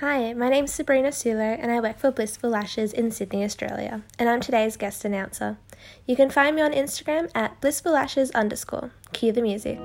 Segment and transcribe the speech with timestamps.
[0.00, 4.28] Hi, my name's Sabrina Sulo and I work for Blissful Lashes in Sydney, Australia, and
[4.28, 5.56] I'm today's guest announcer.
[6.04, 8.90] You can find me on Instagram at blissful lashes underscore.
[9.14, 9.78] Cue the music.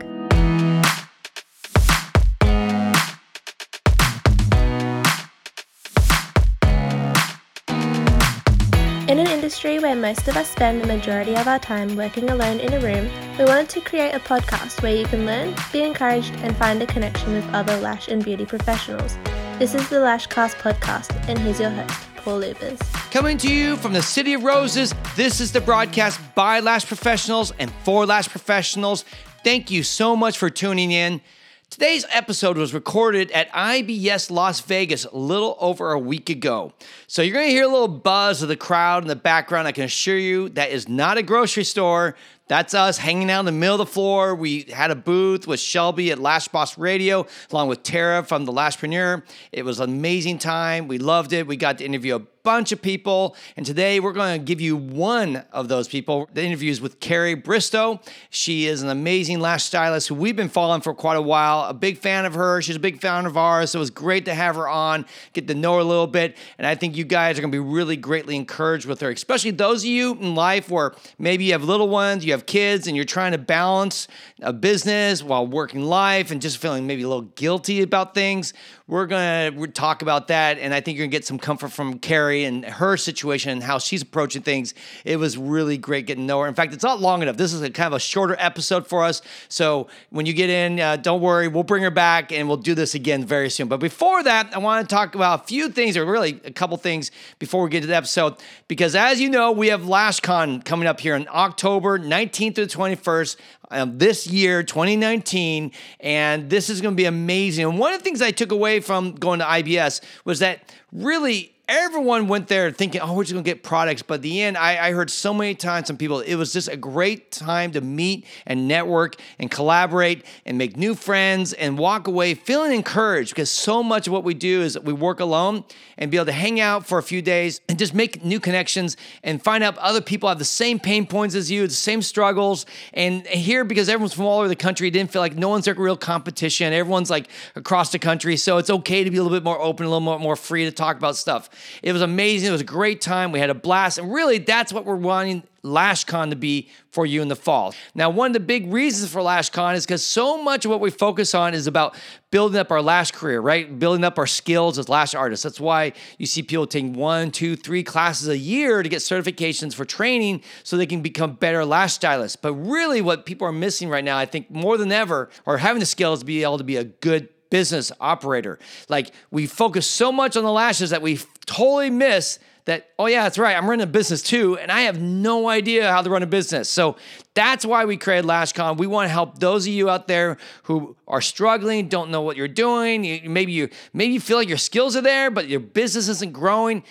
[9.08, 12.60] In an industry where most of us spend the majority of our time working alone
[12.60, 13.10] in a room,
[13.40, 16.86] we wanted to create a podcast where you can learn, be encouraged, and find a
[16.86, 19.18] connection with other lash and beauty professionals.
[19.62, 22.80] This is the Lashcast podcast, and here's your host, Paul Lubers.
[23.12, 27.54] Coming to you from the City of Roses, this is the broadcast by Lash Professionals
[27.60, 29.06] and for Lash Professionals.
[29.44, 31.22] Thank you so much for tuning in.
[31.70, 36.74] Today's episode was recorded at IBS Las Vegas a little over a week ago.
[37.06, 39.68] So you're going to hear a little buzz of the crowd in the background.
[39.68, 42.16] I can assure you that is not a grocery store.
[42.52, 44.36] That's us hanging out in the middle of the floor.
[44.36, 48.52] We had a booth with Shelby at Lash Boss Radio, along with Tara from the
[48.52, 49.24] Lashpreneur.
[49.54, 50.90] It was an amazing time.
[50.90, 51.48] We loved it.
[51.48, 53.36] We got to interview a bunch of people.
[53.56, 56.30] And today we're going to give you one of those people.
[56.34, 58.00] The interview is with Carrie Bristow.
[58.30, 61.70] She is an amazing lash stylist who we've been following for quite a while.
[61.70, 62.62] A big fan of her.
[62.62, 63.72] She's a big fan of ours.
[63.72, 66.36] So it was great to have her on, get to know her a little bit.
[66.58, 69.52] And I think you guys are going to be really greatly encouraged with her, especially
[69.52, 72.96] those of you in life where maybe you have little ones, you have kids, and
[72.96, 74.08] you're trying to balance
[74.42, 78.54] a business while working life and just feeling maybe a little guilty about things.
[78.92, 80.60] We're going to talk about that.
[80.60, 83.64] And I think you're going to get some comfort from Carrie and her situation and
[83.64, 84.74] how she's approaching things.
[85.06, 86.48] It was really great getting to know her.
[86.50, 87.38] In fact, it's not long enough.
[87.38, 89.22] This is a kind of a shorter episode for us.
[89.48, 91.48] So when you get in, uh, don't worry.
[91.48, 93.70] We'll bring her back and we'll do this again very soon.
[93.70, 96.76] But before that, I want to talk about a few things, or really a couple
[96.76, 98.36] things before we get to the episode.
[98.68, 102.74] Because as you know, we have LashCon coming up here in October 19th to the
[102.74, 103.38] 21st
[103.72, 107.66] um, this year, 2019, and this is going to be amazing.
[107.66, 111.54] And one of the things I took away from going to IBS was that really
[111.72, 114.02] everyone went there thinking, oh, we're just gonna get products.
[114.02, 116.76] But the end, I, I, heard so many times from people, it was just a
[116.76, 122.34] great time to meet and network and collaborate and make new friends and walk away
[122.34, 125.64] feeling encouraged because so much of what we do is we work alone
[125.98, 128.98] and be able to hang out for a few days and just make new connections
[129.24, 132.66] and find out other people have the same pain points as you, the same struggles.
[132.94, 135.68] And here, because everyone's from all over the country, it didn't feel like no one's
[135.68, 136.74] like real competition.
[136.74, 138.36] Everyone's like across the country.
[138.36, 140.66] So it's okay to be a little bit more open, a little more, more free
[140.66, 141.50] to talk about stuff.
[141.82, 142.50] It was amazing.
[142.50, 143.32] It was a great time.
[143.32, 143.98] We had a blast.
[143.98, 147.74] And really, that's what we're wanting LashCon to be for you in the fall.
[147.94, 150.90] Now, one of the big reasons for LashCon is because so much of what we
[150.90, 151.96] focus on is about
[152.32, 153.78] building up our lash career, right?
[153.78, 155.44] Building up our skills as lash artists.
[155.44, 159.76] That's why you see people taking one, two, three classes a year to get certifications
[159.76, 162.36] for training so they can become better lash stylists.
[162.36, 165.80] But really, what people are missing right now, I think more than ever, are having
[165.80, 168.58] the skills to be able to be a good business operator.
[168.90, 173.24] Like we focus so much on the lashes that we totally miss that, oh, yeah,
[173.24, 173.56] that's right.
[173.56, 176.70] I'm running a business too, and I have no idea how to run a business.
[176.70, 176.96] So
[177.34, 178.78] that's why we created LashCon.
[178.78, 182.38] We want to help those of you out there who are struggling, don't know what
[182.38, 183.02] you're doing.
[183.34, 186.84] Maybe you maybe you feel like your skills are there, but your business isn't growing.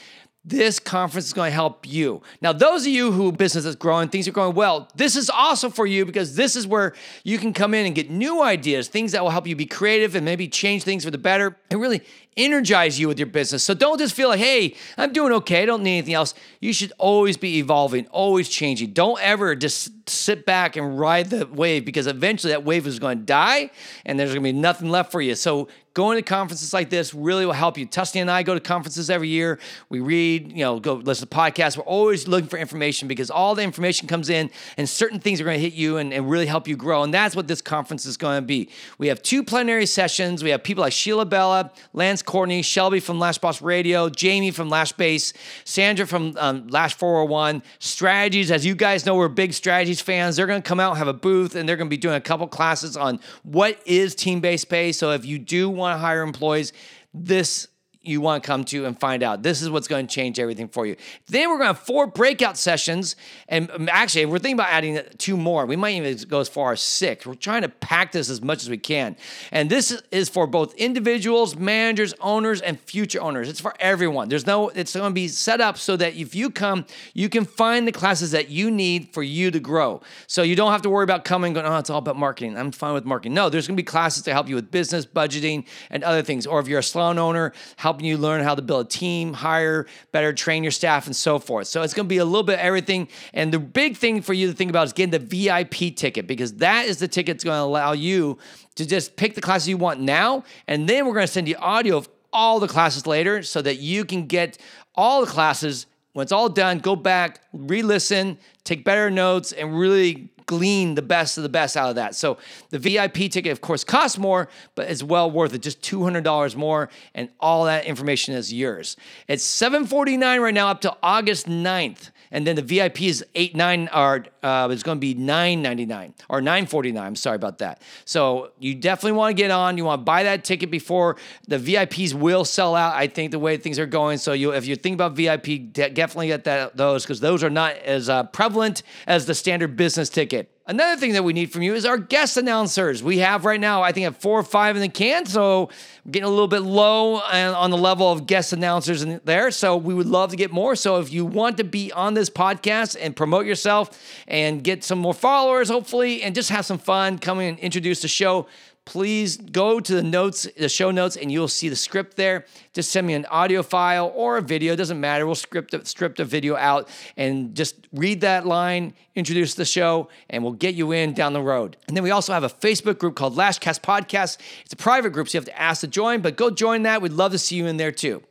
[0.43, 2.23] This conference is going to help you.
[2.41, 5.69] Now, those of you who business is growing, things are going well, this is also
[5.69, 6.95] for you because this is where
[7.25, 10.15] you can come in and get new ideas, things that will help you be creative
[10.15, 12.01] and maybe change things for the better and really
[12.45, 13.63] energize you with your business.
[13.63, 16.35] So don't just feel like, hey, I'm doing okay, I don't need anything else.
[16.61, 18.93] You should always be evolving, always changing.
[18.93, 23.19] Don't ever just sit back and ride the wave because eventually that wave is going
[23.19, 23.71] to die
[24.05, 25.35] and there's going to be nothing left for you.
[25.35, 27.87] So going to conferences like this really will help you.
[27.87, 29.59] Tusty and I go to conferences every year.
[29.89, 31.77] We read, you know, go listen to podcasts.
[31.77, 35.45] We're always looking for information because all the information comes in and certain things are
[35.45, 37.03] going to hit you and, and really help you grow.
[37.03, 38.69] And that's what this conference is going to be.
[38.99, 40.45] We have two plenary sessions.
[40.45, 44.69] We have people like Sheila Bella, Lance Courtney, Shelby from Lash Boss Radio, Jamie from
[44.69, 45.33] Last Base,
[45.65, 48.53] Sandra from um, Lash 401, Strategies.
[48.53, 50.37] As you guys know, we're big strategies fans.
[50.37, 52.21] They're going to come out, have a booth, and they're going to be doing a
[52.21, 54.93] couple classes on what is team based pay.
[54.93, 56.73] So if you do want to hire employees,
[57.13, 57.67] this
[58.03, 59.43] you want to come to and find out.
[59.43, 60.97] This is what's going to change everything for you.
[61.27, 63.15] Then we're going to have four breakout sessions.
[63.47, 65.67] And um, actually, we're thinking about adding two more.
[65.67, 67.27] We might even go as far as six.
[67.27, 69.17] We're trying to pack this as much as we can.
[69.53, 73.51] And this is for both individuals, managers, owners, and future owners.
[73.51, 74.31] It's for everyone.
[74.31, 77.45] There's no, it's going to be set up so that if you come, you can
[77.45, 80.01] find the classes that you need for you to grow.
[80.27, 82.57] So you don't have to worry about coming going, oh, it's all about marketing.
[82.57, 83.35] I'm fine with marketing.
[83.35, 86.47] No, there's going to be classes to help you with business, budgeting, and other things.
[86.47, 89.33] Or if you're a salon owner, how helping you learn how to build a team,
[89.33, 91.67] hire better, train your staff, and so forth.
[91.67, 93.09] So it's going to be a little bit of everything.
[93.35, 96.55] And the big thing for you to think about is getting the VIP ticket because
[96.55, 98.39] that is the ticket that's going to allow you
[98.77, 100.45] to just pick the classes you want now.
[100.69, 103.81] And then we're going to send you audio of all the classes later so that
[103.81, 104.57] you can get
[104.95, 109.77] all the classes when it's all done, go back, re listen, take better notes, and
[109.77, 112.13] really glean the best of the best out of that.
[112.17, 112.37] So
[112.71, 115.63] the VIP ticket, of course, costs more, but it's well worth it.
[115.63, 118.97] Just $200 more, and all that information is yours.
[119.29, 122.11] It's 749 right now up to August 9th.
[122.33, 125.87] And then the VIP is eight nine or uh, it's going to be nine ninety
[125.87, 127.07] nine or nine forty nine.
[127.07, 127.83] I'm sorry about that.
[128.05, 129.77] So you definitely want to get on.
[129.77, 131.17] You want to buy that ticket before
[131.49, 132.95] the VIPs will sell out.
[132.95, 134.19] I think the way things are going.
[134.19, 137.77] So you, if you think about VIP, definitely get that those because those are not
[137.79, 140.51] as uh, prevalent as the standard business ticket.
[140.71, 143.03] Another thing that we need from you is our guest announcers.
[143.03, 145.69] We have right now, I think, have four or five in the can, so
[146.09, 149.51] getting a little bit low on the level of guest announcers in there.
[149.51, 150.77] So we would love to get more.
[150.77, 155.01] So if you want to be on this podcast and promote yourself and get some
[155.01, 158.47] more followers, hopefully, and just have some fun, coming and introduce the show,
[158.85, 162.47] please go to the notes, the show notes, and you'll see the script there.
[162.73, 165.27] Just send me an audio file or a video, doesn't matter.
[165.27, 170.09] We'll script a, script a video out and just read that line, introduce the show,
[170.29, 171.77] and we'll get you in down the road.
[171.89, 174.39] And then we also have a Facebook group called Lashcast Podcast.
[174.65, 177.03] It's a private group, so you have to ask to join, but go join that.
[177.03, 178.23] We'd love to see you in there too.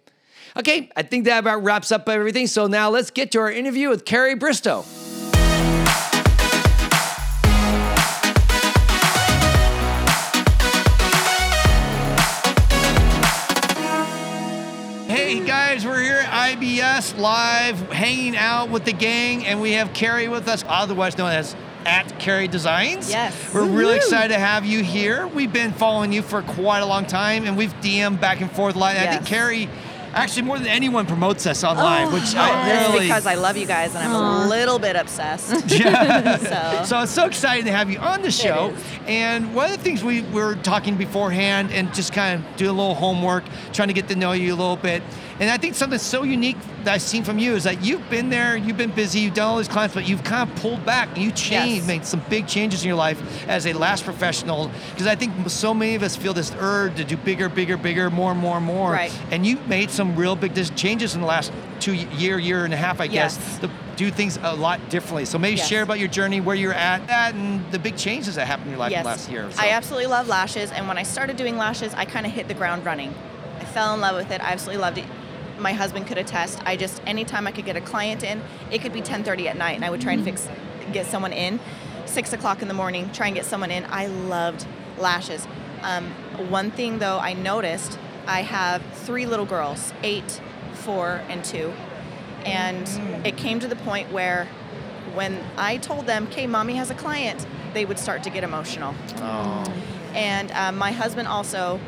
[0.57, 2.47] Okay, I think that about wraps up everything.
[2.47, 4.83] So now let's get to our interview with Carrie Bristow.
[16.99, 21.17] At IBS live, hanging out with the gang, and we have Carrie with us, otherwise
[21.17, 21.55] known as
[21.85, 23.09] at Carrie Designs.
[23.09, 23.53] Yes.
[23.53, 23.77] We're Woo-hoo.
[23.77, 25.27] really excited to have you here.
[25.27, 28.75] We've been following you for quite a long time, and we've DM'd back and forth
[28.75, 28.95] a lot.
[28.95, 29.07] Yes.
[29.07, 29.69] I think Carrie
[30.13, 33.67] actually more than anyone promotes us online, oh, which I really because I love you
[33.67, 34.45] guys and I'm Aww.
[34.45, 35.51] a little bit obsessed.
[35.79, 36.37] Yeah.
[36.79, 36.85] so.
[36.85, 38.73] so it's so exciting to have you on the show.
[39.05, 42.73] And one of the things we were talking beforehand and just kind of doing a
[42.73, 45.03] little homework, trying to get to know you a little bit
[45.39, 48.29] and I think something so unique that I've seen from you is that you've been
[48.29, 51.07] there, you've been busy, you've done all these clients, but you've kind of pulled back
[51.09, 51.87] and you changed, yes.
[51.87, 54.69] made some big changes in your life as a lash professional.
[54.91, 58.09] Because I think so many of us feel this urge to do bigger, bigger, bigger,
[58.09, 58.91] more, more, more.
[58.91, 59.17] Right.
[59.31, 62.77] And you made some real big changes in the last two year, year and a
[62.77, 63.37] half, I yes.
[63.37, 65.23] guess, to do things a lot differently.
[65.23, 65.69] So maybe yes.
[65.69, 68.71] share about your journey, where you're at, that, and the big changes that happened in
[68.71, 69.05] your life yes.
[69.05, 69.47] last year.
[69.47, 69.61] Or so.
[69.61, 72.53] I absolutely love lashes, and when I started doing lashes, I kind of hit the
[72.53, 73.13] ground running.
[73.59, 74.41] I fell in love with it.
[74.41, 75.05] I absolutely loved it
[75.59, 76.61] my husband could attest.
[76.65, 78.41] I just anytime I could get a client in,
[78.71, 80.47] it could be 10:30 at night, and I would try and fix
[80.91, 81.59] get someone in.
[82.05, 83.85] Six o'clock in the morning, try and get someone in.
[83.89, 84.65] I loved
[84.97, 85.47] lashes.
[85.83, 86.09] Um,
[86.49, 90.41] one thing though, I noticed I have three little girls, eight,
[90.73, 91.73] four, and two,
[92.45, 93.25] and mm.
[93.25, 94.45] it came to the point where
[95.13, 98.95] when I told them, "Okay, mommy has a client," they would start to get emotional.
[99.17, 99.73] Oh.
[100.13, 101.79] And um, my husband also,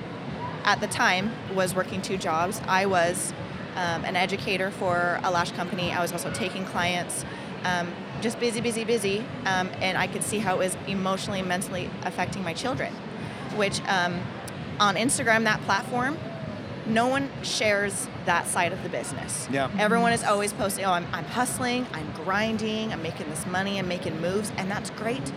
[0.64, 2.62] at the time, was working two jobs.
[2.68, 3.34] I was
[3.76, 5.92] um, an educator for a lash company.
[5.92, 7.26] I was also taking clients.
[7.64, 11.48] Um, just busy, busy, busy, um, and I could see how it was emotionally and
[11.48, 12.94] mentally affecting my children.
[13.56, 14.20] Which um,
[14.80, 16.18] on Instagram, that platform,
[16.86, 19.48] no one shares that side of the business.
[19.52, 19.70] Yeah.
[19.78, 23.88] Everyone is always posting, oh, I'm, I'm hustling, I'm grinding, I'm making this money, I'm
[23.88, 25.32] making moves, and that's great.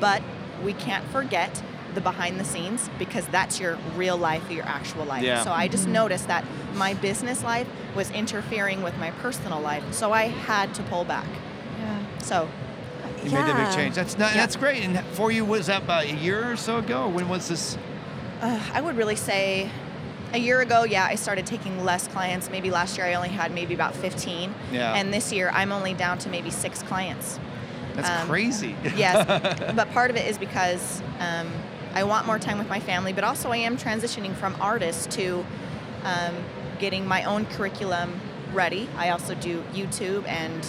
[0.00, 0.22] But
[0.62, 1.62] we can't forget
[1.94, 5.22] the behind the scenes because that's your real life, your actual life.
[5.22, 5.44] Yeah.
[5.44, 5.92] So I just mm-hmm.
[5.92, 6.44] noticed that
[6.74, 11.28] my business life was interfering with my personal life, so I had to pull back.
[11.78, 11.98] Yeah.
[12.18, 12.48] So.
[13.22, 13.46] You yeah.
[13.46, 13.94] made that big change.
[13.94, 14.40] That's not, yeah.
[14.40, 14.84] that's great.
[14.84, 17.08] And for you, was that about a year or so ago?
[17.08, 17.78] When was this?
[18.42, 19.70] Uh, I would really say
[20.34, 22.50] a year ago, yeah, I started taking less clients.
[22.50, 24.54] Maybe last year I only had maybe about 15.
[24.72, 24.94] Yeah.
[24.94, 27.38] And this year I'm only down to maybe six clients.
[27.94, 28.76] That's um, crazy.
[28.96, 29.24] yes.
[29.74, 31.50] But part of it is because um,
[31.94, 35.46] I want more time with my family, but also I am transitioning from artist to
[36.02, 36.34] um,
[36.78, 38.20] getting my own curriculum
[38.52, 38.88] ready.
[38.96, 40.66] I also do YouTube and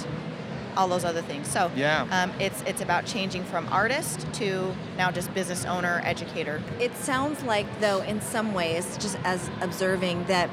[0.77, 1.47] all those other things.
[1.47, 6.61] So yeah, um, it's it's about changing from artist to now just business owner, educator.
[6.79, 10.49] It sounds like though, in some ways, just as observing that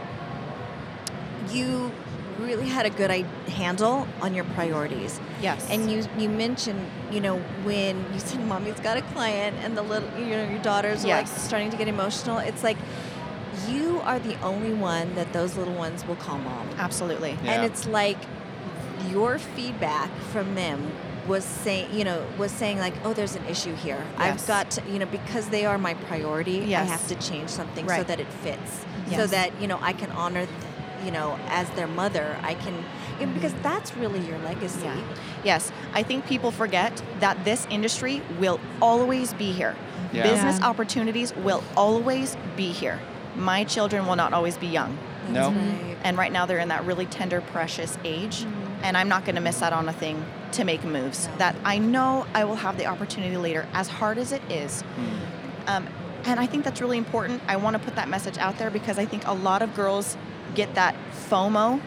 [1.50, 1.92] you
[2.38, 5.20] really had a good handle on your priorities.
[5.40, 5.68] Yes.
[5.70, 9.82] And you you mentioned, you know, when you said mommy's got a client and the
[9.82, 11.12] little you know, your daughters yes.
[11.12, 12.76] are like starting to get emotional, it's like
[13.68, 16.68] you are the only one that those little ones will call mom.
[16.78, 17.38] Absolutely.
[17.44, 17.52] Yeah.
[17.52, 18.18] And it's like
[19.08, 20.92] your feedback from them
[21.26, 24.04] was saying, you know, was saying like, oh, there's an issue here.
[24.18, 24.40] Yes.
[24.42, 26.88] I've got to, you know, because they are my priority, yes.
[26.88, 27.98] I have to change something right.
[27.98, 29.16] so that it fits, yes.
[29.16, 30.46] so that you know I can honor
[31.04, 32.84] you know, as their mother, I can,
[33.34, 34.84] because that's really your legacy.
[34.84, 35.00] Yeah.
[35.44, 39.74] Yes, I think people forget that this industry will always be here.
[40.12, 40.22] Yeah.
[40.24, 40.66] Business yeah.
[40.66, 43.00] opportunities will always be here.
[43.36, 44.96] my children will not always be young.
[45.28, 45.50] No.
[45.50, 45.88] Mm-hmm.
[45.88, 45.96] Right.
[46.04, 48.44] And right now they're in that really tender, precious age.
[48.44, 48.84] Mm-hmm.
[48.84, 51.78] And I'm not going to miss out on a thing to make moves that I
[51.78, 54.82] know I will have the opportunity later, as hard as it is.
[54.96, 55.68] Mm.
[55.68, 55.88] Um,
[56.24, 57.42] and I think that's really important.
[57.46, 60.16] I want to put that message out there because I think a lot of girls
[60.54, 60.94] get that
[61.28, 61.80] FOMO,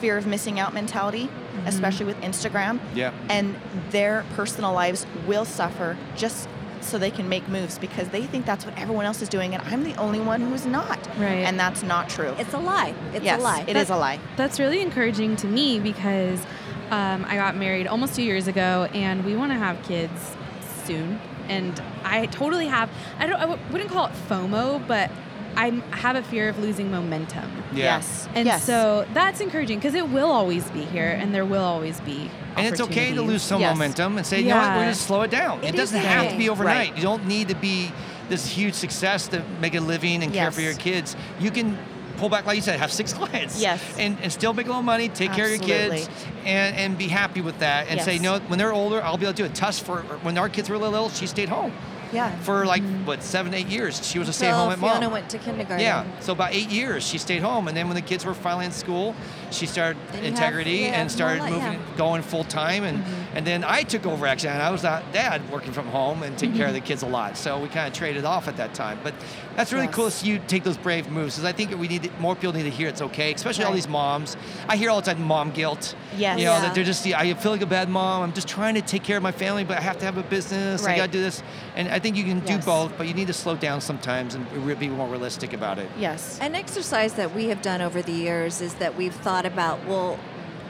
[0.00, 1.28] fear of missing out mentality,
[1.66, 2.80] especially with Instagram.
[2.94, 3.12] Yeah.
[3.28, 3.56] And
[3.90, 6.48] their personal lives will suffer just
[6.80, 9.62] so they can make moves because they think that's what everyone else is doing and
[9.62, 10.98] I'm the only one who's not.
[11.16, 11.44] Right.
[11.46, 12.34] And that's not true.
[12.38, 12.94] It's a lie.
[13.14, 13.64] It's yes, a lie.
[13.68, 14.18] It is a lie.
[14.36, 16.44] That's really encouraging to me because
[16.90, 20.36] um, I got married almost two years ago, and we want to have kids
[20.84, 21.18] soon.
[21.48, 22.90] And I totally have.
[23.18, 23.36] I don't.
[23.36, 25.10] I w- wouldn't call it FOMO, but
[25.56, 27.50] I have a fear of losing momentum.
[27.72, 27.96] Yeah.
[27.96, 28.28] Yes.
[28.34, 28.64] And yes.
[28.64, 32.30] so that's encouraging because it will always be here, and there will always be.
[32.56, 33.74] And it's okay to lose some Yes.
[33.74, 35.62] momentum and say, you know what, we're going to slow it down.
[35.62, 36.90] It, It doesn't is have to be overnight.
[36.90, 36.96] Right.
[36.96, 37.92] You don't need to be
[38.28, 41.16] this huge success to make a living and care for your kids.
[41.38, 41.78] You can
[42.16, 43.60] pull back, like you said, have six clients.
[43.60, 43.82] Yes.
[43.98, 46.08] And, and still make a little money, take care of your kids,
[46.44, 47.88] and, and be happy with that.
[47.88, 48.22] And say, Yes.
[48.22, 49.54] no, when they're older, I'll be able to do it.
[49.54, 51.72] Tuss, for when our kids were little, little, she stayed home
[52.12, 52.36] yeah.
[52.40, 53.06] for like, Mm-hmm.
[53.06, 54.04] what, seven, eight years.
[54.06, 55.12] She was a stay Until home at Fiona mom.
[55.12, 55.80] went to kindergarten.
[55.80, 58.66] Yeah, so about eight years she stayed home, and then when the kids were finally
[58.66, 59.14] in school,
[59.52, 61.78] she started Then you have- integrity and started more moving, yeah.
[61.78, 61.96] Mm-hmm.
[61.96, 63.04] going full time, and
[63.34, 66.36] and then I took over actually, and I was that dad working from home and
[66.36, 67.36] taking care of the kids a lot.
[67.38, 68.98] So we kind of traded off at that time.
[69.02, 69.14] But
[69.56, 69.94] that's really Yes.
[69.94, 72.52] cool to see you take those brave moves, because I think we need more people
[72.52, 74.36] need to hear it's okay, especially all these moms.
[74.68, 75.94] I hear all the time mom guilt.
[76.16, 76.38] Yes.
[76.38, 76.60] You know Yeah.
[76.60, 78.22] that they're just I feel like a bad mom.
[78.22, 80.22] I'm just trying to take care of my family, but I have to have a
[80.22, 80.84] business.
[80.86, 81.42] I got to do this,
[81.76, 84.46] and I think you can do both, but you need to slow down sometimes and
[84.78, 85.88] be more realistic about it.
[85.98, 86.38] Yes.
[86.40, 90.18] An exercise that we have done over the years is that we've thought about, well,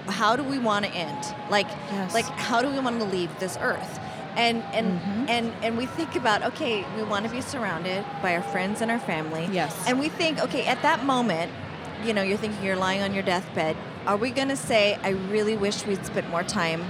[0.08, 1.24] how do we want to end?
[1.50, 2.12] Like, Yes.
[2.14, 4.00] like how do we want to leave this earth?
[4.36, 5.24] And and Mm-hmm.
[5.28, 8.90] and and we think about, okay, we want to be surrounded by our friends and
[8.90, 9.48] our family.
[9.52, 9.76] Yes.
[9.86, 11.52] And we think, okay, at that moment,
[12.04, 13.76] you know, you're thinking you're lying on your deathbed.
[14.06, 16.82] Are we going to say, I really wish we'd spent more time,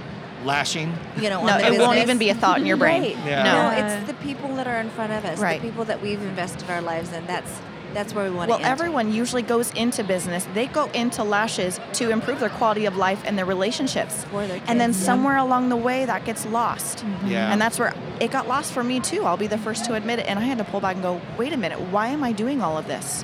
[0.43, 0.91] Lashing.
[1.17, 3.01] you know, No, on the it won't even be a thought in your brain.
[3.03, 3.17] Right.
[3.25, 3.43] Yeah.
[3.43, 3.97] No, Yeah.
[3.99, 5.61] it's the people that are in front of us, Right.
[5.61, 7.27] the people that we've invested our lives in.
[7.27, 7.51] That's
[7.93, 8.71] that's where we want Well, to end.
[8.71, 10.47] everyone usually goes into business.
[10.53, 14.23] They go into lashes to improve their quality of life and their relationships.
[14.25, 15.05] For their and then kids, yeah.
[15.05, 16.99] somewhere along the way, that gets lost.
[16.99, 17.27] Mm-hmm.
[17.27, 17.51] Yeah.
[17.51, 19.23] And that's where it got lost for me too.
[19.25, 20.27] I'll be the first to admit it.
[20.27, 22.61] And I had to pull back and go, wait a minute, why am I doing
[22.61, 23.23] all of this?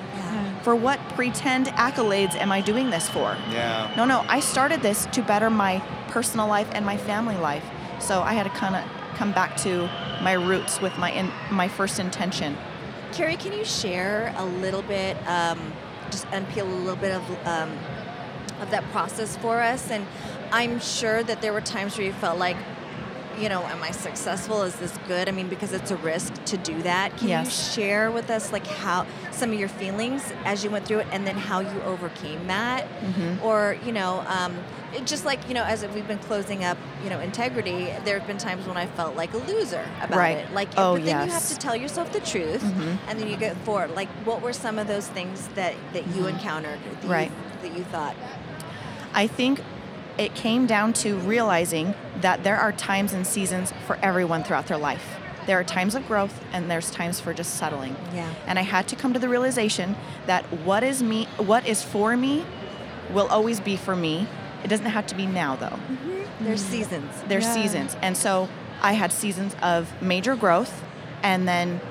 [0.64, 3.36] For what pretend accolades am I doing this for?
[3.50, 3.92] Yeah.
[3.96, 7.64] No, no, I started this to better my personal life and my family life.
[8.00, 8.84] So I had to kind of
[9.16, 9.90] come back to
[10.22, 12.58] my roots with my in, my first intention.
[13.14, 15.74] Carrie, can you share a little bit, um,
[16.12, 17.72] just unpeel a little bit of um,
[18.62, 19.90] of that process for us?
[19.90, 20.06] And
[20.52, 22.58] I'm sure that there were times where you felt like,
[23.40, 24.64] you know, am I successful?
[24.64, 25.30] Is this good?
[25.30, 27.16] I mean, because it's a risk to do that.
[27.18, 31.00] Can you share with us like how some of your feelings as you went through
[31.00, 33.44] it, and then how you overcame that, Mm-hmm.
[33.46, 34.56] or you know, um,
[34.94, 37.94] it just like you know, as we've been closing up, you know, integrity.
[38.04, 40.38] There have been times when I felt like a loser about Right.
[40.38, 40.54] it.
[40.54, 42.98] Like, Oh, but then you have to tell yourself the truth, Mhm.
[43.08, 43.96] and then you get forward.
[43.96, 47.12] Like, what were some of those things that that you encountered that Mm-hmm.
[47.12, 47.32] Right.
[47.64, 48.16] you, that you thought?
[49.14, 49.62] I think
[50.18, 54.78] it came down to realizing that there are times and seasons for everyone throughout their
[54.78, 55.18] life.
[55.46, 57.96] There are times of growth and there's times for just settling.
[58.14, 58.32] Yeah.
[58.46, 59.96] And I had to come to the realization
[60.28, 62.46] that what is me what is for me
[63.12, 64.28] will always be for me.
[64.64, 65.68] It doesn't have to be now though.
[65.68, 66.46] Mm-hmm.
[66.46, 66.70] There's mm.
[66.70, 67.12] seasons.
[67.28, 67.54] There's Yeah.
[67.54, 67.98] seasons.
[68.02, 68.48] And so
[68.82, 70.84] I had seasons of major growth
[71.24, 71.82] and then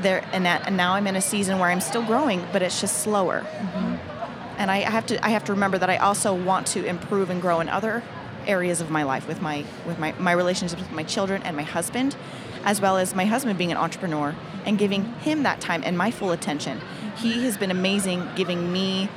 [0.00, 2.80] there and, that, and now I'm in a season where I'm still growing, but it's
[2.80, 3.40] just slower.
[3.40, 3.96] Mm-hmm.
[4.58, 7.40] And I have to I have to remember that I also want to improve and
[7.40, 8.02] grow in other
[8.46, 11.62] areas of my life with my with my, my relationships with my children and my
[11.62, 12.16] husband,
[12.64, 16.10] as well as my husband being an entrepreneur and giving him that time and my
[16.10, 16.80] full attention.
[17.16, 19.08] He has been amazing giving me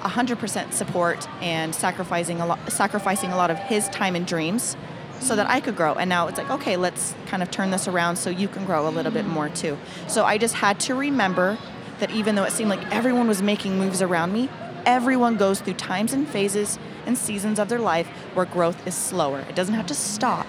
[0.00, 4.76] 100% support and sacrificing a lot sacrificing a lot of his time and dreams
[5.20, 5.94] so that I could grow.
[5.94, 8.88] And now it's like, okay, let's kind of turn this around so you can grow
[8.88, 9.78] a little bit more too.
[10.08, 11.58] So I just had to remember
[11.98, 14.48] that even though it seemed like everyone was making moves around me,
[14.84, 19.40] everyone goes through times and phases and seasons of their life where growth is slower.
[19.48, 20.46] It doesn't have to stop.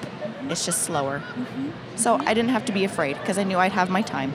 [0.49, 1.19] It's just slower.
[1.19, 1.69] Mm-hmm.
[1.95, 4.33] So I didn't have to be afraid because I knew I'd have my time.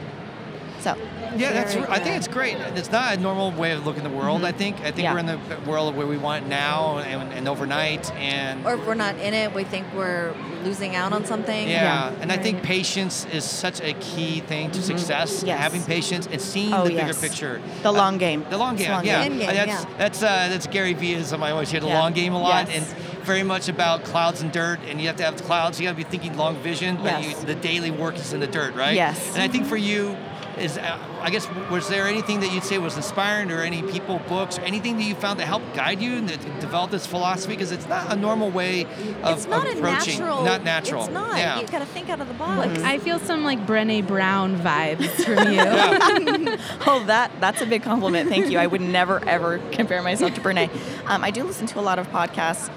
[0.80, 0.96] So
[1.36, 1.74] Yeah, that's.
[1.74, 2.56] Very I think it's great.
[2.76, 4.44] It's not a normal way of looking at the world.
[4.44, 4.76] I think.
[4.80, 5.00] I think Mm-hmm.
[5.02, 5.12] Yeah.
[5.14, 5.26] we're in
[5.64, 8.64] the world where we want it now and, and overnight and.
[8.66, 10.34] Or if we're not in it, we think we're
[10.64, 11.68] losing out on something.
[11.68, 12.20] yeah, Yeah.
[12.22, 15.38] and I think patience is such a key thing to success.
[15.38, 15.46] Mm-hmm.
[15.48, 15.60] Yes.
[15.60, 17.20] Having patience and seeing Oh, the bigger yes.
[17.20, 17.60] picture.
[17.82, 18.44] The Uh, long game.
[18.50, 19.26] The long game, long yeah.
[19.28, 19.40] game.
[19.42, 21.42] Uh, that's that's uh, that's Gary Veeism.
[21.42, 22.76] I always hear the long game a lot, Yes.
[22.92, 24.78] and very much about clouds and dirt.
[24.88, 25.80] And you have to have the clouds.
[25.80, 27.40] You got to be thinking long vision, but Yes.
[27.40, 28.94] you, the daily work is in the dirt, right?
[28.94, 29.34] Yes.
[29.34, 30.16] And I think for you,
[30.58, 34.20] is uh, I guess was there anything that you'd say was inspiring, or any people,
[34.28, 37.54] books, or anything that you found that helped guide you and that develop this philosophy?
[37.54, 38.84] Because it's not a normal way
[39.22, 40.18] of, it's not of a approaching.
[40.18, 40.44] natural.
[40.44, 41.04] Not natural.
[41.04, 41.36] It's not.
[41.38, 41.60] Yeah.
[41.60, 42.80] You got to think out of the box.
[42.82, 45.52] I feel some like Brene Brown vibes from
[46.46, 46.58] you.
[46.86, 48.28] Oh, that that's a big compliment.
[48.28, 48.58] Thank you.
[48.58, 50.68] I would never ever compare myself to Brene.
[51.06, 52.70] Um, I do listen to a lot of podcasts,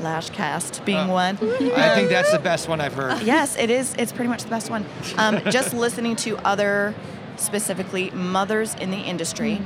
[0.00, 1.36] Lashcast being Uh, one.
[1.76, 3.22] I think that's the best one I've heard.
[3.22, 3.94] Yes, it is.
[3.98, 4.84] It's pretty much the best one.
[5.16, 6.94] Um, just listening to other,
[7.36, 9.60] specifically mothers in the industry,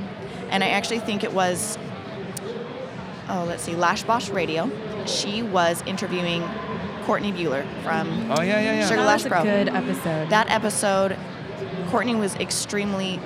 [0.51, 1.79] and I actually think it was,
[3.29, 4.71] oh, let's see, Lash Boss Radio.
[5.07, 6.43] She was interviewing
[7.05, 8.85] Courtney Buhler from Oh yeah, yeah, yeah.
[8.87, 9.43] Sugar That Lash was a Pro.
[9.43, 10.31] good episode.
[10.31, 11.17] That episode,
[11.89, 13.21] Courtney was extremely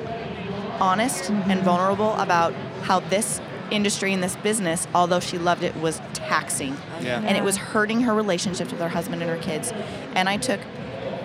[0.81, 6.01] honest and vulnerable about how this industry and this business, although she loved it, was
[6.15, 6.77] taxing.
[7.01, 7.21] Yeah.
[7.21, 9.73] And it was hurting her relationships with her husband and her kids.
[10.15, 10.61] And I took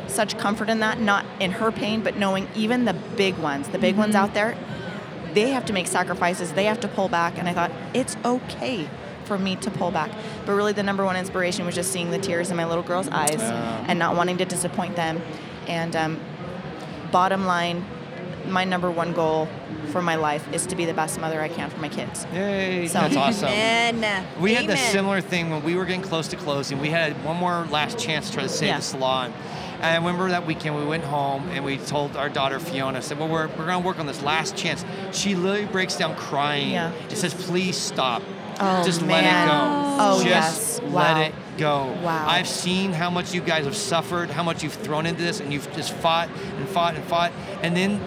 [0.07, 3.79] such comfort in that, not in her pain, but knowing even the big ones, the
[3.79, 4.57] big ones out there,
[5.33, 7.37] they have to make sacrifices, they have to pull back.
[7.37, 8.89] And I thought, it's okay
[9.25, 10.11] for me to pull back.
[10.45, 13.07] But really, the number one inspiration was just seeing the tears in my little girl's
[13.07, 13.85] eyes Yeah.
[13.87, 15.21] and not wanting to disappoint them.
[15.67, 16.19] And um,
[17.11, 17.85] bottom line,
[18.47, 19.47] my number one goal
[19.91, 22.25] for my life is to be the best mother I can for my kids.
[22.33, 23.49] Yay, So- that's awesome.
[23.49, 24.25] Amen.
[24.39, 26.79] We had the similar thing when we were getting close to closing.
[26.79, 28.77] We had one more last chance to try to save Yeah.
[28.77, 29.33] the salon.
[29.75, 33.17] And I remember that weekend we went home and we told our daughter Fiona, said,
[33.17, 34.85] Well, we're, we're going to work on this last chance.
[35.11, 36.91] She literally breaks down crying Yeah.
[37.09, 38.21] and says, Please stop.
[38.59, 39.09] Oh, Just man.
[39.09, 39.57] let it go.
[39.57, 40.79] Oh, oh, Just yes.
[40.83, 41.21] let Wow.
[41.21, 41.85] it go.
[42.03, 42.25] Wow.
[42.27, 45.51] I've seen how much you guys have suffered, how much you've thrown into this, and
[45.51, 47.31] you've just fought and fought and fought.
[47.63, 47.99] And then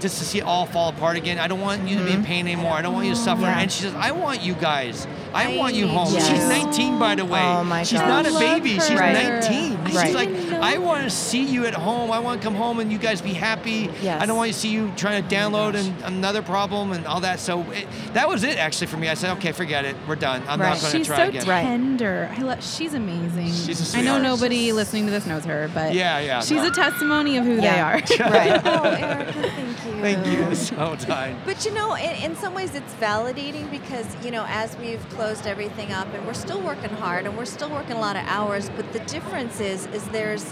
[0.00, 1.38] just to see it all fall apart again.
[1.38, 2.72] I don't want you to be in pain anymore.
[2.72, 3.42] I don't want you to suffer.
[3.42, 3.50] Mm-hmm.
[3.50, 3.60] Yeah.
[3.60, 5.06] And she says, I want you guys.
[5.34, 6.12] I, I want you home.
[6.14, 6.20] you.
[6.20, 7.40] She's 19, by the way.
[7.40, 7.86] Oh, my god.
[7.86, 8.08] She's gosh.
[8.08, 8.70] not a I love baby.
[8.80, 8.90] She's.
[8.94, 9.12] Right.
[9.40, 9.86] 19.
[9.86, 10.28] She's like,
[10.60, 12.10] I want to see you at home.
[12.10, 13.90] I want to come home and you guys be happy.
[14.02, 14.22] Yes.
[14.22, 15.86] I don't want to see you trying to oh download gosh.
[15.86, 17.40] and another problem and all that.
[17.40, 19.08] So it, that was it actually for me.
[19.08, 19.96] I said, okay, forget it.
[20.06, 20.42] We're done.
[20.48, 20.70] I'm Right.
[20.74, 21.46] not going to try so again.
[21.46, 21.62] Right.
[21.62, 22.30] tender.
[22.36, 23.46] I lo- she's amazing.
[23.46, 24.22] She's a I know sweetheart.
[24.22, 26.66] nobody listening to this knows her, but Yeah, yeah, she's no.
[26.66, 28.00] a testimony of who Yeah.
[28.02, 28.30] they are.
[28.30, 28.60] right.
[28.68, 30.00] Oh, Erica, thank you.
[30.02, 31.06] Thank you so much.
[31.44, 35.48] But you know, in, in some ways, it's validating because you know, as we've closed
[35.48, 38.70] everything up, and we're still working hard, and we're still working a lot of hours.
[38.76, 40.44] But the difference is, is there's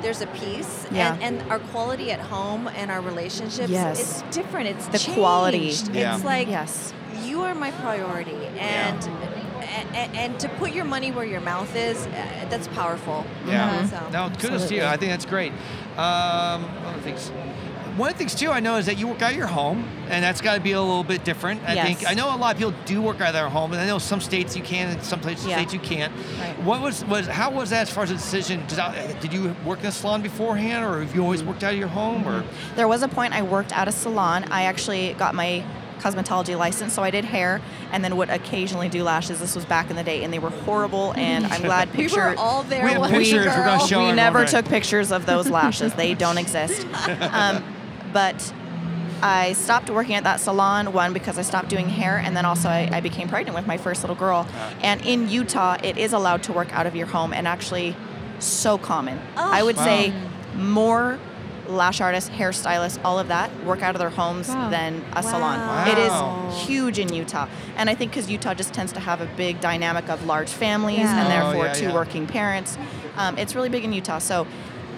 [0.00, 1.14] there's a piece, Yeah.
[1.14, 4.00] and, and our quality at home and our relationships, Yes.
[4.00, 4.66] it's different.
[4.68, 5.18] It's The changed.
[5.20, 5.72] quality.
[5.92, 6.14] Yeah.
[6.16, 6.92] It's like Yes.
[7.24, 9.00] you are my priority, and.
[9.94, 12.10] And, and to put your money where your mouth is, uh,
[12.50, 13.24] that's powerful.
[13.46, 13.86] Yeah.
[13.86, 13.98] So.
[14.12, 14.84] No, kudos to you.
[14.84, 15.52] I think that's great.
[15.96, 17.30] Um, other things.
[17.96, 19.84] One of the things too I know is that you work out of your home,
[20.08, 21.60] and that's got to be a little bit different.
[21.66, 21.86] I Yes.
[21.98, 23.86] think I know a lot of people do work out of their home, and I
[23.86, 25.56] know some states you can, and some places Yeah.
[25.56, 26.12] states you can't.
[26.40, 26.58] Right.
[26.62, 28.62] What was was how was that as far as the decision?
[28.66, 31.72] Did, I, did you work in a salon beforehand, or have you always worked out
[31.74, 32.26] of your home?
[32.26, 32.44] Or
[32.76, 34.46] There was a point I worked at a salon.
[34.50, 35.62] I actually got my
[36.00, 37.60] cosmetology license, so I did hair
[37.92, 39.38] and then would occasionally do lashes.
[39.38, 41.12] This was back in the day, and they were horrible.
[41.16, 42.30] And I'm glad We picture.
[42.30, 42.84] were all there.
[42.86, 43.46] We one pictures.
[43.46, 45.92] We're gonna show we never took pictures of those lashes.
[45.92, 46.86] they don't exist.
[47.32, 47.62] Um,
[48.12, 48.52] but
[49.22, 52.68] I stopped working at that salon, one, because I stopped doing hair, and then also
[52.68, 54.46] I, I became pregnant with my first little girl.
[54.82, 57.94] And in Utah, it is allowed to work out of your home, and actually
[58.40, 59.20] so common.
[59.36, 59.84] I would Wow.
[59.84, 60.12] say
[60.56, 61.18] more
[61.68, 64.68] lash artists, hairstylists, all of that work out of their homes Wow.
[64.68, 65.60] than a salon.
[65.60, 65.84] Wow.
[65.86, 66.48] It Wow.
[66.50, 67.46] is huge in Utah.
[67.76, 70.98] And I think because Utah just tends to have a big dynamic of large families
[70.98, 71.18] Yeah.
[71.20, 71.94] and Oh, therefore yeah, two yeah.
[71.94, 72.76] working parents,
[73.16, 74.18] um, it's really big in Utah.
[74.18, 74.46] So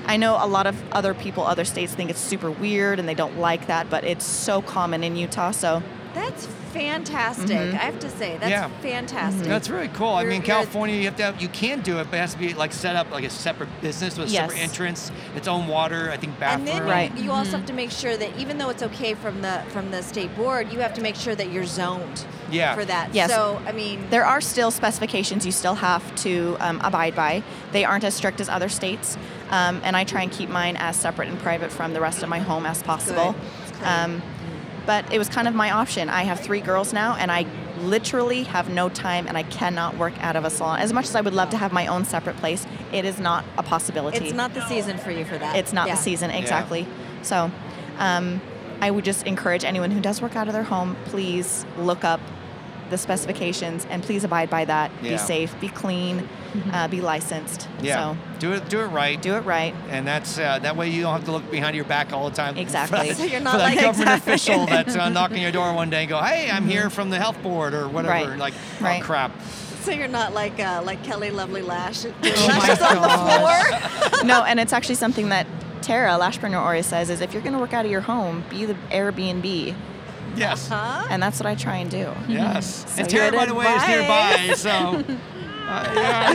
[0.06, 3.14] I know a lot of other people, other states think it's super weird and they
[3.14, 5.50] don't like that, but it's so common in Utah.
[5.50, 5.82] So
[6.14, 7.48] That's fantastic.
[7.56, 7.74] Mhm.
[7.74, 8.68] I have to say, that's Yeah.
[8.82, 9.46] fantastic.
[9.46, 10.08] That's really cool.
[10.14, 12.32] I You're- mean, California, you have to have, you can do it, but it has
[12.32, 15.66] to be like set up like a separate business with a separate entrance, its own
[15.66, 16.66] water, I think And bathroom.
[16.66, 17.16] then Right.
[17.16, 19.90] you, you also have to make sure that even though it's okay from the from
[19.90, 22.74] the state board, you have to make sure that you're zoned Yeah.
[22.74, 23.08] for that.
[23.12, 23.30] Yes.
[23.30, 27.42] So I mean, there are still specifications you still have to um, abide by.
[27.72, 29.16] They aren't as strict as other states.
[29.50, 32.28] Um, and I try and keep mine as separate and private from the rest of
[32.28, 33.34] my home as possible.
[34.86, 35.04] Good.
[35.04, 35.04] Good.
[35.04, 36.08] But it was kind of my option.
[36.08, 37.46] I have three girls now, and I
[37.80, 40.78] literally have no time, and I cannot work out of a salon.
[40.80, 43.44] As much as I would love to have my own separate place, it is not
[43.58, 44.18] a possibility.
[44.18, 45.56] it's not the season for you for that.
[45.56, 45.94] It's not Yeah.
[45.96, 46.86] the season exactly.
[47.22, 47.50] So,
[47.98, 48.40] um,
[48.80, 52.20] I would just encourage anyone who does work out of their home, please look up
[52.90, 54.90] the specifications and please abide by that.
[55.02, 55.12] Yeah.
[55.12, 56.28] Be safe, be clean,
[56.72, 57.68] uh, be licensed.
[57.82, 58.14] Yeah.
[58.14, 59.20] So do it do it right.
[59.20, 59.74] do it right.
[59.88, 62.36] and that's uh, that way you don't have to look behind your back all the
[62.36, 62.56] time.
[62.56, 63.08] Exactly.
[63.10, 64.32] For, So you're not for that like- government Exactly.
[64.32, 67.18] official that's uh, knocking your door one day and go, "Hey, I'm here from the
[67.18, 68.38] health board or whatever." Right.
[68.38, 69.02] Like, Right.
[69.02, 69.32] oh crap.
[69.82, 72.02] So you're not like uh, like Kelly Lovely Lash.
[72.02, 74.24] doing Oh lashes on the floor.
[74.24, 75.46] no, and it's actually something that
[75.82, 78.64] Tara, Lashpreneur, always says is if you're going to work out of your home, be
[78.64, 79.74] the Airbnb,
[80.36, 80.68] Yes.
[80.68, 81.06] Huh?
[81.10, 82.12] and that's what I try and do.
[82.28, 82.84] Yes.
[82.94, 84.70] So and Tara, by the way, is nearby, so.
[85.68, 86.32] uh, yeah,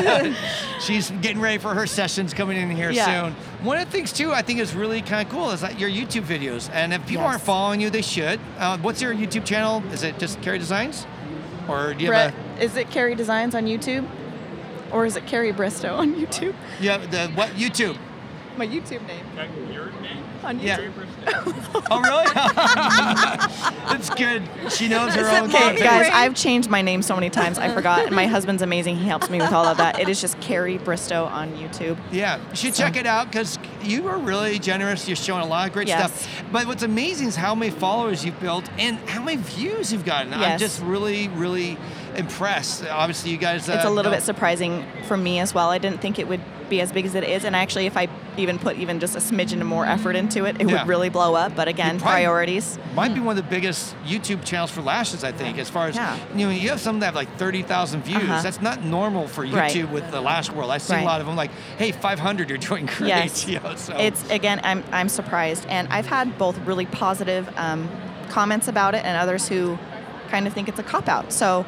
[0.00, 0.34] yeah.
[0.80, 3.24] She's getting ready for her sessions coming in here Yeah.
[3.24, 3.34] soon.
[3.64, 5.90] One of the things too, I think is really kind of cool is that your
[5.90, 6.70] YouTube videos.
[6.72, 7.32] And if people Yes.
[7.32, 8.40] aren't following you, they should.
[8.58, 9.82] Uh, what's your YouTube channel?
[9.92, 11.06] Is it just Carrie Designs,
[11.68, 14.06] or do you Brett, have is it Carrie Designs on YouTube?
[14.92, 16.54] Or is it Carrie Bristow on YouTube?
[16.80, 17.96] Yeah, the what YouTube?
[18.56, 19.24] My YouTube name.
[19.72, 20.24] Your name?
[20.44, 20.92] On YouTube.
[21.22, 21.42] Yeah.
[21.90, 22.24] oh really?
[23.88, 24.42] That's good.
[24.70, 25.48] She knows her own.
[25.48, 28.06] Okay, guys, I've changed my name so many times, I forgot.
[28.06, 28.96] And my husband's amazing.
[28.96, 29.98] He helps me with all of that.
[29.98, 31.98] It is just Carrie Bristow on YouTube.
[32.10, 35.06] Yeah, you should check it out because you are really generous.
[35.08, 36.12] You're showing a lot of great Yes.
[36.12, 36.44] stuff.
[36.52, 40.32] But what's amazing is how many followers you've built and how many views you've gotten.
[40.32, 40.42] Yes.
[40.52, 41.76] I'm just really, really
[42.16, 42.86] impressed.
[42.86, 43.68] Obviously, you guys.
[43.68, 45.70] Uh, It's a little know- bit surprising for me as well.
[45.70, 47.44] I didn't think it would be as big as it is.
[47.44, 50.56] And actually, if I even put even just a smidgen of more effort into it,
[50.60, 50.78] it Yeah.
[50.78, 51.56] would really blow up.
[51.56, 52.78] But again, priorities.
[52.94, 55.96] Might be one of the biggest YouTube channels for lashes, I think, as far as,
[55.96, 56.14] Yeah.
[56.36, 58.22] you know, you have some that have like 30,000 views.
[58.22, 58.40] Uh-huh.
[58.42, 59.90] That's not normal for YouTube Right.
[59.90, 60.70] with the lash world.
[60.70, 63.08] I see a lot of them like, hey, 500, you're doing great.
[63.08, 63.44] Yes.
[63.48, 63.96] You know, so.
[63.96, 67.88] It's again, I'm I'm surprised, and I've had both really positive um,
[68.28, 69.76] comments about it, and others who
[70.30, 71.32] kind of think it's a cop out.
[71.32, 71.66] So,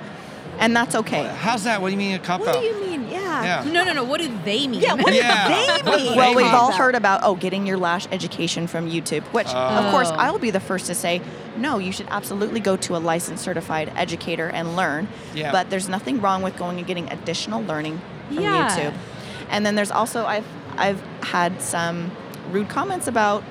[0.58, 1.24] and that's okay.
[1.38, 1.80] How's that?
[1.80, 2.46] What do you mean a cop out?
[2.46, 3.08] What do you mean?
[3.08, 3.64] Yeah.
[3.64, 3.72] Yeah.
[3.72, 4.04] No, no, no.
[4.04, 4.80] What do they mean?
[4.80, 5.78] Yeah, what Yeah.
[5.78, 6.16] do they mean?
[6.16, 9.90] Well, we've all heard about oh, getting your lash education from YouTube, which of oh.
[9.90, 10.16] course Oh.
[10.16, 11.20] I'll be the first to say,
[11.56, 15.08] no, you should absolutely go to a licensed certified educator and learn.
[15.34, 15.52] Yeah.
[15.52, 18.68] But there's nothing wrong with going and getting additional learning from Yeah.
[18.68, 18.94] YouTube.
[19.50, 22.10] And then there's also I've I've had some
[22.50, 23.44] rude comments about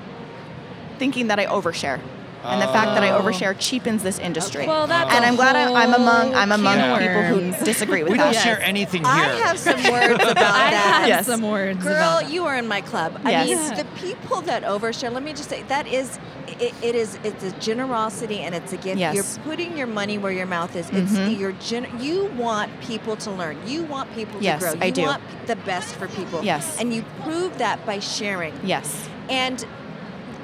[0.98, 2.00] thinking that I overshare.
[2.44, 3.22] And the fact that I Oh.
[3.22, 4.66] overshare cheapens this industry.
[4.66, 8.02] Well, that's and i I'm glad I, I'm among I'm among can people who disagree
[8.02, 8.28] with we that.
[8.28, 9.12] We don't share anything here.
[9.12, 10.98] I have some words about I that.
[11.00, 11.26] have Yes.
[11.26, 11.82] some words.
[11.82, 13.20] Girl, about you are in my club.
[13.24, 13.74] I mean, Yeah.
[13.74, 15.12] the people that overshare.
[15.12, 18.76] Let me just say that is, it, it is, it's a generosity and it's a
[18.76, 18.98] gift.
[18.98, 19.14] Yes.
[19.14, 20.88] You're putting your money where your mouth is.
[20.90, 21.38] It's Mhm.
[21.38, 21.86] your gen.
[22.00, 23.56] You want people to learn.
[23.66, 24.72] You want people to Yes, grow.
[24.72, 25.02] You I do.
[25.02, 26.42] want the best for people.
[26.44, 26.76] Yes.
[26.80, 28.54] And you prove that by sharing.
[28.64, 29.08] Yes.
[29.28, 29.64] And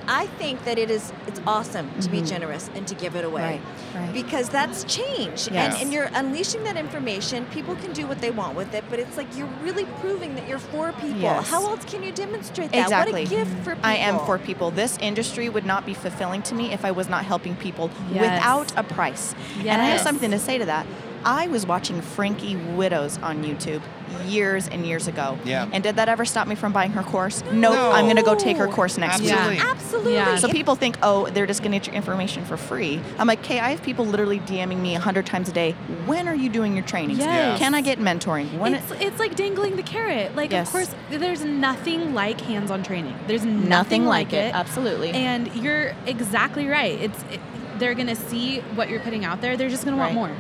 [0.09, 2.29] I think that it is it's awesome to be Mhm.
[2.29, 3.61] generous and to give it away.
[3.95, 4.13] Right, right.
[4.13, 5.49] Because that's change.
[5.53, 5.75] Yes.
[5.75, 7.45] And, and you're unleashing that information.
[7.47, 10.49] People can do what they want with it, but it's like you're really proving that
[10.49, 11.21] you're for people.
[11.21, 11.49] Yes.
[11.51, 12.83] How else can you demonstrate that?
[12.85, 13.25] Exactly.
[13.25, 13.91] What a gift for people.
[13.91, 14.71] I am for people.
[14.71, 18.23] This industry would not be fulfilling to me if I was not helping people Yes.
[18.23, 19.35] without a price.
[19.61, 20.87] And I have something to say to that.
[21.25, 23.83] I was watching Frankie Widows on YouTube
[24.27, 25.39] years and years ago.
[25.45, 25.69] Yeah.
[25.73, 27.43] And did that ever stop me from buying her course?
[27.53, 27.75] Nope.
[27.75, 27.91] No.
[27.93, 29.33] I'm going to go take her course next week.
[29.33, 29.59] Absolutely.
[29.71, 30.15] Absolutely.
[30.15, 30.37] Yeah.
[30.37, 33.01] So people think, oh, they're just going to get your information for free.
[33.19, 35.73] I'm like, okay, I have people literally DMing me 100 times a day.
[36.07, 37.19] When are you doing your trainings?
[37.19, 37.59] Yes.
[37.59, 38.59] Can I get mentoring?
[38.59, 40.35] When It's, it's like dangling the carrot.
[40.35, 40.69] Like, Yes.
[40.69, 43.15] of course, there's nothing like hands-on training.
[43.27, 44.55] There's nothing, nothing, like it.
[44.55, 45.11] Absolutely.
[45.11, 46.99] And you're exactly right.
[46.99, 47.41] It's it,
[47.79, 49.57] they're gonna see what you're putting out there.
[49.57, 50.15] They're just gonna Right.
[50.15, 50.37] want more.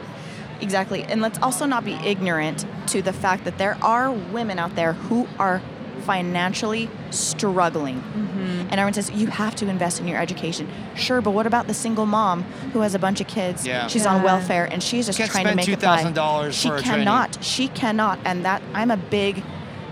[0.60, 1.02] Exactly.
[1.04, 4.94] And let's also not be ignorant to the fact that there are women out there
[4.94, 5.62] who are
[6.02, 7.96] financially struggling.
[7.96, 8.60] Mm-hmm.
[8.70, 10.68] And everyone says, you have to invest in your education.
[10.94, 13.66] Sure, but what about the single mom who has a bunch of kids?
[13.66, 13.88] Yeah.
[13.88, 16.02] She's on welfare and she's just Can't trying to spend make it by.
[16.02, 17.04] $2,000 She for a training.
[17.04, 17.44] cannot.
[17.44, 18.18] She cannot.
[18.24, 19.42] And that I'm a big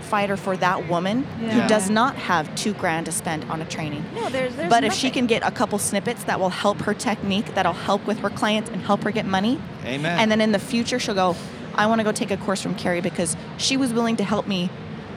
[0.07, 1.51] fighter for that woman Yeah.
[1.61, 4.03] who does not have two grand to spend on a training.
[4.15, 6.93] No, there's, there's but if she can get a couple snippets that will help her
[6.93, 10.19] technique, that'll help with her clients and help her get money, Amen.
[10.19, 11.35] and then in the future, she'll go,
[11.75, 14.47] I want to go take a course from Carrie because she was willing to help
[14.47, 14.69] me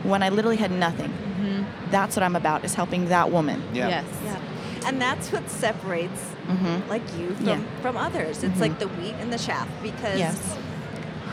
[0.03, 1.13] when I literally had nothing.
[1.91, 3.63] That's what I'm about, is helping that woman.
[3.75, 3.89] yeah.
[3.89, 4.05] Yes.
[4.25, 4.39] Yeah.
[4.89, 7.61] And that's what separates hmm like you from, Yeah.
[7.83, 8.43] from others.
[8.43, 10.59] It's like the wheat and the chaff because Yes.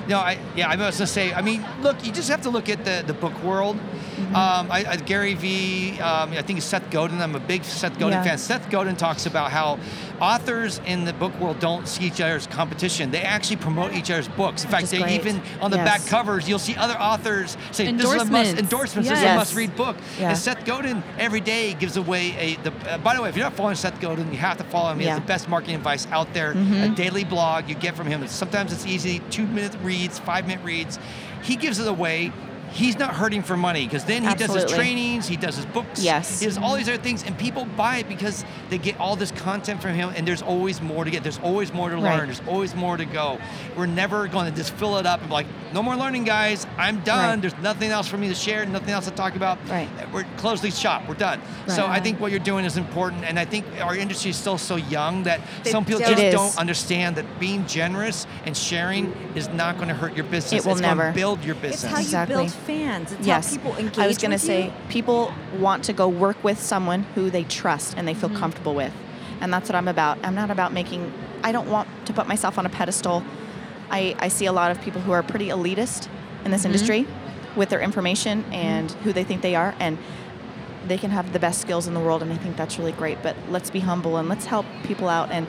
[0.07, 1.33] No, I yeah, I was gonna say.
[1.33, 3.77] I mean, look, you just have to look at the, the book world.
[4.17, 4.36] Mm-hmm.
[4.36, 5.99] Um, I, I, Gary V.
[5.99, 7.21] Um, I think it's Seth Godin.
[7.21, 8.23] I'm a big Seth Godin Yeah.
[8.23, 8.38] fan.
[8.39, 9.77] Seth Godin talks about how
[10.19, 13.12] authors in the book world don't see each other's competition.
[13.12, 14.63] They actually promote each other's books.
[14.63, 15.19] In fact, they great.
[15.19, 15.86] even on the Yes.
[15.86, 18.60] back covers you'll see other authors say this is a must Endorsements.
[18.60, 19.10] endorsements.
[19.10, 19.95] This is a must read book.
[20.19, 20.30] Yeah.
[20.30, 22.56] And Seth Godin every day gives away a.
[22.63, 24.91] The, uh, by the way, if you're not following Seth Godin, you have to follow
[24.91, 24.99] him.
[24.99, 26.53] He has the best marketing advice out there.
[26.53, 26.91] Mm-hmm.
[26.93, 28.25] A daily blog you get from him.
[28.27, 30.97] Sometimes it's easy, two minute reads, five minute reads.
[31.43, 32.32] He gives it away.
[32.77, 36.03] He's not hurting for money because then he does his trainings, he does his books,
[36.03, 36.39] Yes.
[36.39, 39.31] he does all these other things, and people buy it because they get all this
[39.31, 40.11] content from him.
[40.15, 41.23] And there's always more to get.
[41.23, 42.03] There's always more to Right.
[42.17, 42.27] learn.
[42.27, 43.39] There's always more to go.
[43.75, 46.67] We're never going to just fill it up and be like, no more learning, guys.
[46.77, 47.29] I'm done.
[47.29, 47.41] Right.
[47.41, 48.63] There's nothing else for me to share.
[48.67, 49.57] Nothing else to talk about.
[49.67, 49.89] Right.
[50.13, 51.01] We're close the shop.
[51.07, 51.41] We're done.
[51.67, 54.59] So I think what you're doing is important, and I think our industry is still
[54.59, 56.33] so young that They some people just It is.
[56.35, 60.61] don't understand that being generous and sharing is not going to hurt your business.
[60.61, 61.11] It will it's never.
[61.11, 61.91] build your it's business.
[61.91, 62.35] how Exactly.
[62.35, 63.12] build fans.
[63.13, 63.58] It's yes.
[63.58, 63.97] people engage.
[63.97, 67.95] I was going to say people want to go work with someone who they trust
[67.97, 68.39] and they feel Mm-hmm.
[68.39, 68.93] comfortable with.
[69.41, 70.17] And that's what I'm about.
[70.23, 71.12] I'm not about making
[71.43, 73.23] I don't want to put myself on a pedestal.
[73.89, 76.10] I, I see a lot of people who are pretty elitist
[76.43, 77.08] in this industry
[77.56, 79.97] with their information and who they think they are and
[80.88, 83.21] they can have the best skills in the world and I think that's really great.
[83.23, 85.47] But let's be humble and let's help people out and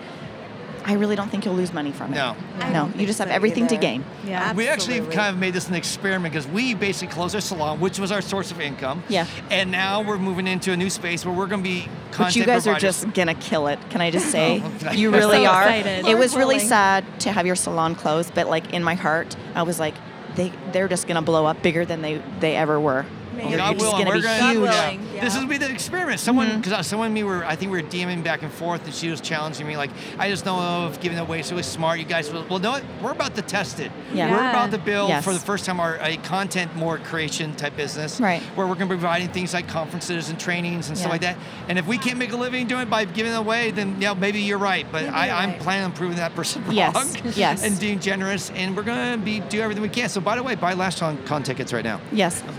[0.89, 2.17] I really don't think you'll lose money from it.
[2.17, 2.35] No.
[2.61, 4.07] I No, you just have so everything to gain.
[4.25, 4.55] Yeah.
[4.55, 7.99] We actually kind of made this an experiment because we basically closed our salon, which
[7.99, 9.03] was our source of income.
[9.07, 9.27] Yeah.
[9.51, 12.37] And now we're moving into a new space where we're going to be content But
[12.37, 13.79] you guys are just gonna kill it.
[13.91, 14.63] Can I just oh, say?
[14.65, 15.69] Oh, you really so are.
[15.69, 16.07] excited.
[16.07, 19.65] It was really sad to have your salon closed, but like in my heart, I
[19.65, 19.95] was like,
[20.37, 23.05] they they're just gonna blow up bigger than they they ever were.
[23.39, 23.51] Maybe.
[23.51, 24.63] You're God just willing, gonna we're be gonna, God huge.
[24.63, 25.01] willing.
[25.09, 25.15] Yeah.
[25.15, 25.25] yeah.
[25.25, 26.21] This will be the experiment.
[26.21, 26.61] Someone, Mm-hmm.
[26.61, 29.09] because someone and me were, I think we were DMing back and forth, and she
[29.09, 31.99] was challenging me like, I just know of giving away so it's smart.
[31.99, 32.85] You guys, will, well, know what?
[33.03, 33.91] We're about to test it.
[34.13, 34.31] Yeah.
[34.31, 35.25] We're about to build Yes.
[35.25, 38.21] for the first time our a content more creation type business.
[38.21, 38.43] Right.
[38.57, 41.37] Where we're going to be providing things like conferences and trainings and stuff like that.
[41.69, 44.15] And if we can't make a living doing it by giving it away, then yeah,
[44.15, 44.87] maybe you're right.
[44.91, 45.61] But Maybe I, you're I'm right.
[45.61, 46.75] planning on proving that person wrong.
[46.75, 47.15] Yes.
[47.37, 47.63] Yes.
[47.65, 50.09] and being generous, and we're going to be do everything we can.
[50.09, 52.01] So by the way, buy LashCon, con tickets right now.
[52.11, 52.43] Yes.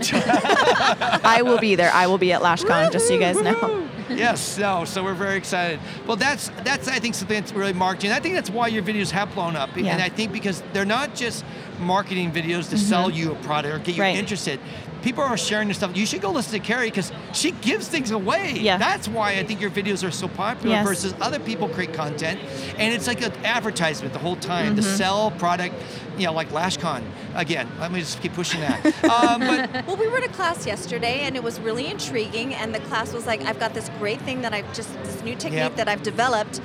[1.24, 1.92] I will be there.
[1.92, 3.88] I will be at LashCon, just so you guys know.
[4.08, 4.84] yes, no.
[4.84, 5.80] So we're very excited.
[6.06, 8.12] Well, that's that's I think something that's really marketing.
[8.12, 9.92] I think that's why your videos have blown up, Yeah.
[9.92, 11.44] and I think because they're not just
[11.80, 14.16] marketing videos to sell you a product or get you Right.
[14.16, 14.60] interested.
[15.02, 15.96] People are sharing this stuff.
[15.96, 18.52] You should go listen to Carrie because she gives things away.
[18.60, 18.76] Yeah.
[18.76, 20.86] That's why I think your videos are so popular Yes.
[20.86, 22.38] versus other people create content,
[22.76, 24.76] and it's like an advertisement the whole time Mm-hmm.
[24.76, 25.74] to sell product.
[26.18, 27.02] You know, like LashCon.
[27.34, 28.84] Again, let me just keep pushing that.
[29.04, 32.52] um, but Well, we were in a class yesterday, and it was really intriguing.
[32.52, 35.34] And the class was like, "I've got this great thing that I've just this new
[35.34, 35.76] technique Yep.
[35.76, 36.60] that I've developed."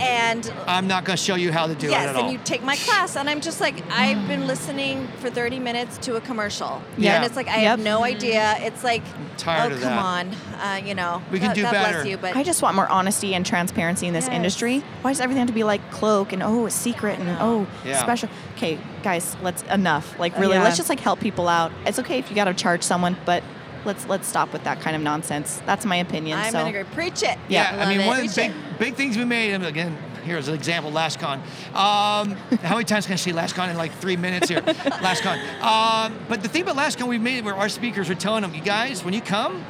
[0.00, 2.62] And I'm not going to show you how to do it yes, and you take
[2.62, 6.80] my class, and I'm just like, I've been listening for 30 minutes to a commercial,
[6.96, 7.16] Yeah.
[7.16, 7.70] and it's like I Yep.
[7.70, 8.56] have no idea.
[8.60, 9.02] It's like,
[9.36, 10.04] tired oh of come that.
[10.04, 10.28] on,
[10.60, 11.92] uh, you know, We can God, do God better.
[11.98, 14.34] bless you, but I just want more honesty and transparency in this Yes.
[14.34, 14.82] industry.
[15.02, 18.02] Why does everything have to be like cloak and oh, it's secret and oh, Yeah.
[18.02, 18.28] special?
[18.56, 20.18] Okay, guys, let's enough.
[20.18, 20.62] Like really, Yeah.
[20.62, 21.72] let's just like help people out.
[21.86, 23.42] It's okay if you got to charge someone, but
[23.84, 25.60] let's let's stop with that kind of nonsense.
[25.66, 26.38] That's my opinion.
[26.38, 27.38] I'm so gonna go preach it.
[27.48, 28.06] Yeah, I mean, it.
[28.06, 31.38] one of the Preach big, big things we made, and again, here's an example, LashCon.
[31.74, 34.60] Um, how many times can I say LashCon in like three minutes here?
[34.62, 35.38] LashCon.
[35.62, 38.62] Um, but the thing about LashCon we made where our speakers were telling them, you
[38.62, 39.64] guys, when you come,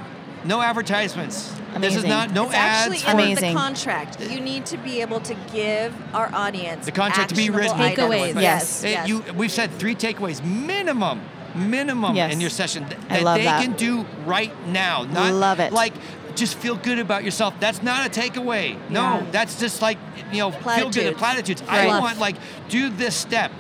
[0.45, 1.53] no advertisements.
[1.75, 1.81] Amazing.
[1.81, 2.87] This is not, no it's ads.
[2.87, 3.55] actually for- in Amazing.
[3.55, 4.21] the contract.
[4.31, 7.77] You need to be able to give our audience The contract to be written.
[7.77, 8.41] Takeaways.
[8.41, 9.09] Yes, It- yes.
[9.09, 11.21] you, we've said three takeaways minimum,
[11.55, 12.33] minimum Yes.
[12.33, 13.63] in your session th- I that love they that.
[13.63, 15.05] can do right now.
[15.05, 15.73] Not Love it.
[15.73, 15.93] Like
[16.37, 17.55] just feel good about yourself.
[17.61, 18.77] That's not a takeaway.
[18.89, 19.23] No, Yeah.
[19.33, 19.99] that's just like
[20.33, 20.61] you know feel
[20.91, 21.17] good.
[21.17, 21.19] Platitudes.
[21.19, 21.63] Platitudes.
[21.69, 22.01] I Right.
[22.01, 22.37] want like
[22.69, 23.51] do this step.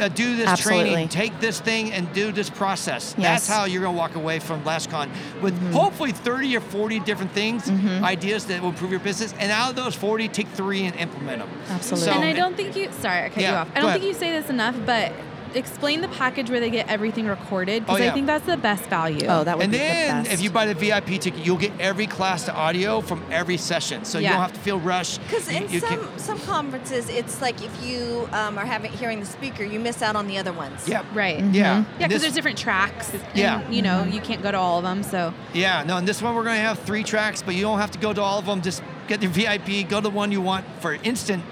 [0.00, 0.84] uh, do this Absolutely.
[0.92, 3.14] training, take this thing, and do this process.
[3.18, 3.46] Yes.
[3.46, 5.10] That's how you're gonna walk away from LashCon
[5.42, 7.70] with hopefully 30 or 40 different things,
[8.02, 9.34] ideas that will improve your business.
[9.38, 11.50] And out of those 40, take three and implement them.
[11.68, 12.06] Absolutely.
[12.06, 12.88] So- and I don't think you.
[12.98, 13.68] Sorry, I cut Yeah, you off.
[13.76, 15.12] I don't think you say this enough, but
[15.56, 18.10] explain the package where they get everything recorded because Oh, yeah.
[18.10, 19.26] I think that's the best value.
[19.28, 20.34] oh, that would and be then the best.
[20.34, 24.04] if you buy the VIP ticket, you'll get every class to audio from every session,
[24.04, 25.20] so you don't have to feel rushed.
[25.22, 29.20] Because in you some can- some conferences, it's like if you um, are having hearing
[29.20, 30.88] the speaker, you miss out on the other ones.
[30.88, 31.38] yeah, Right.
[31.38, 31.54] Mm-hmm.
[31.54, 33.12] yeah, Yeah, because this- there's different tracks.
[33.12, 33.68] and, Yeah.
[33.70, 35.02] You know, you can't go to all of them.
[35.02, 37.78] So Yeah, no, and this one we're going to have three tracks, but you don't
[37.78, 38.60] have to go to all of them.
[38.62, 41.42] Just get the VIP, go to the one you want for instant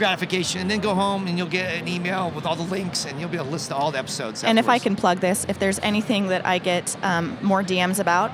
[0.00, 3.20] gratification, and then go home and you'll get an email with all the links, and
[3.20, 4.42] you'll be able to listen to all the episodes.
[4.42, 8.00] And if I can plug this, if there's anything that I get um, more DMs
[8.00, 8.32] about,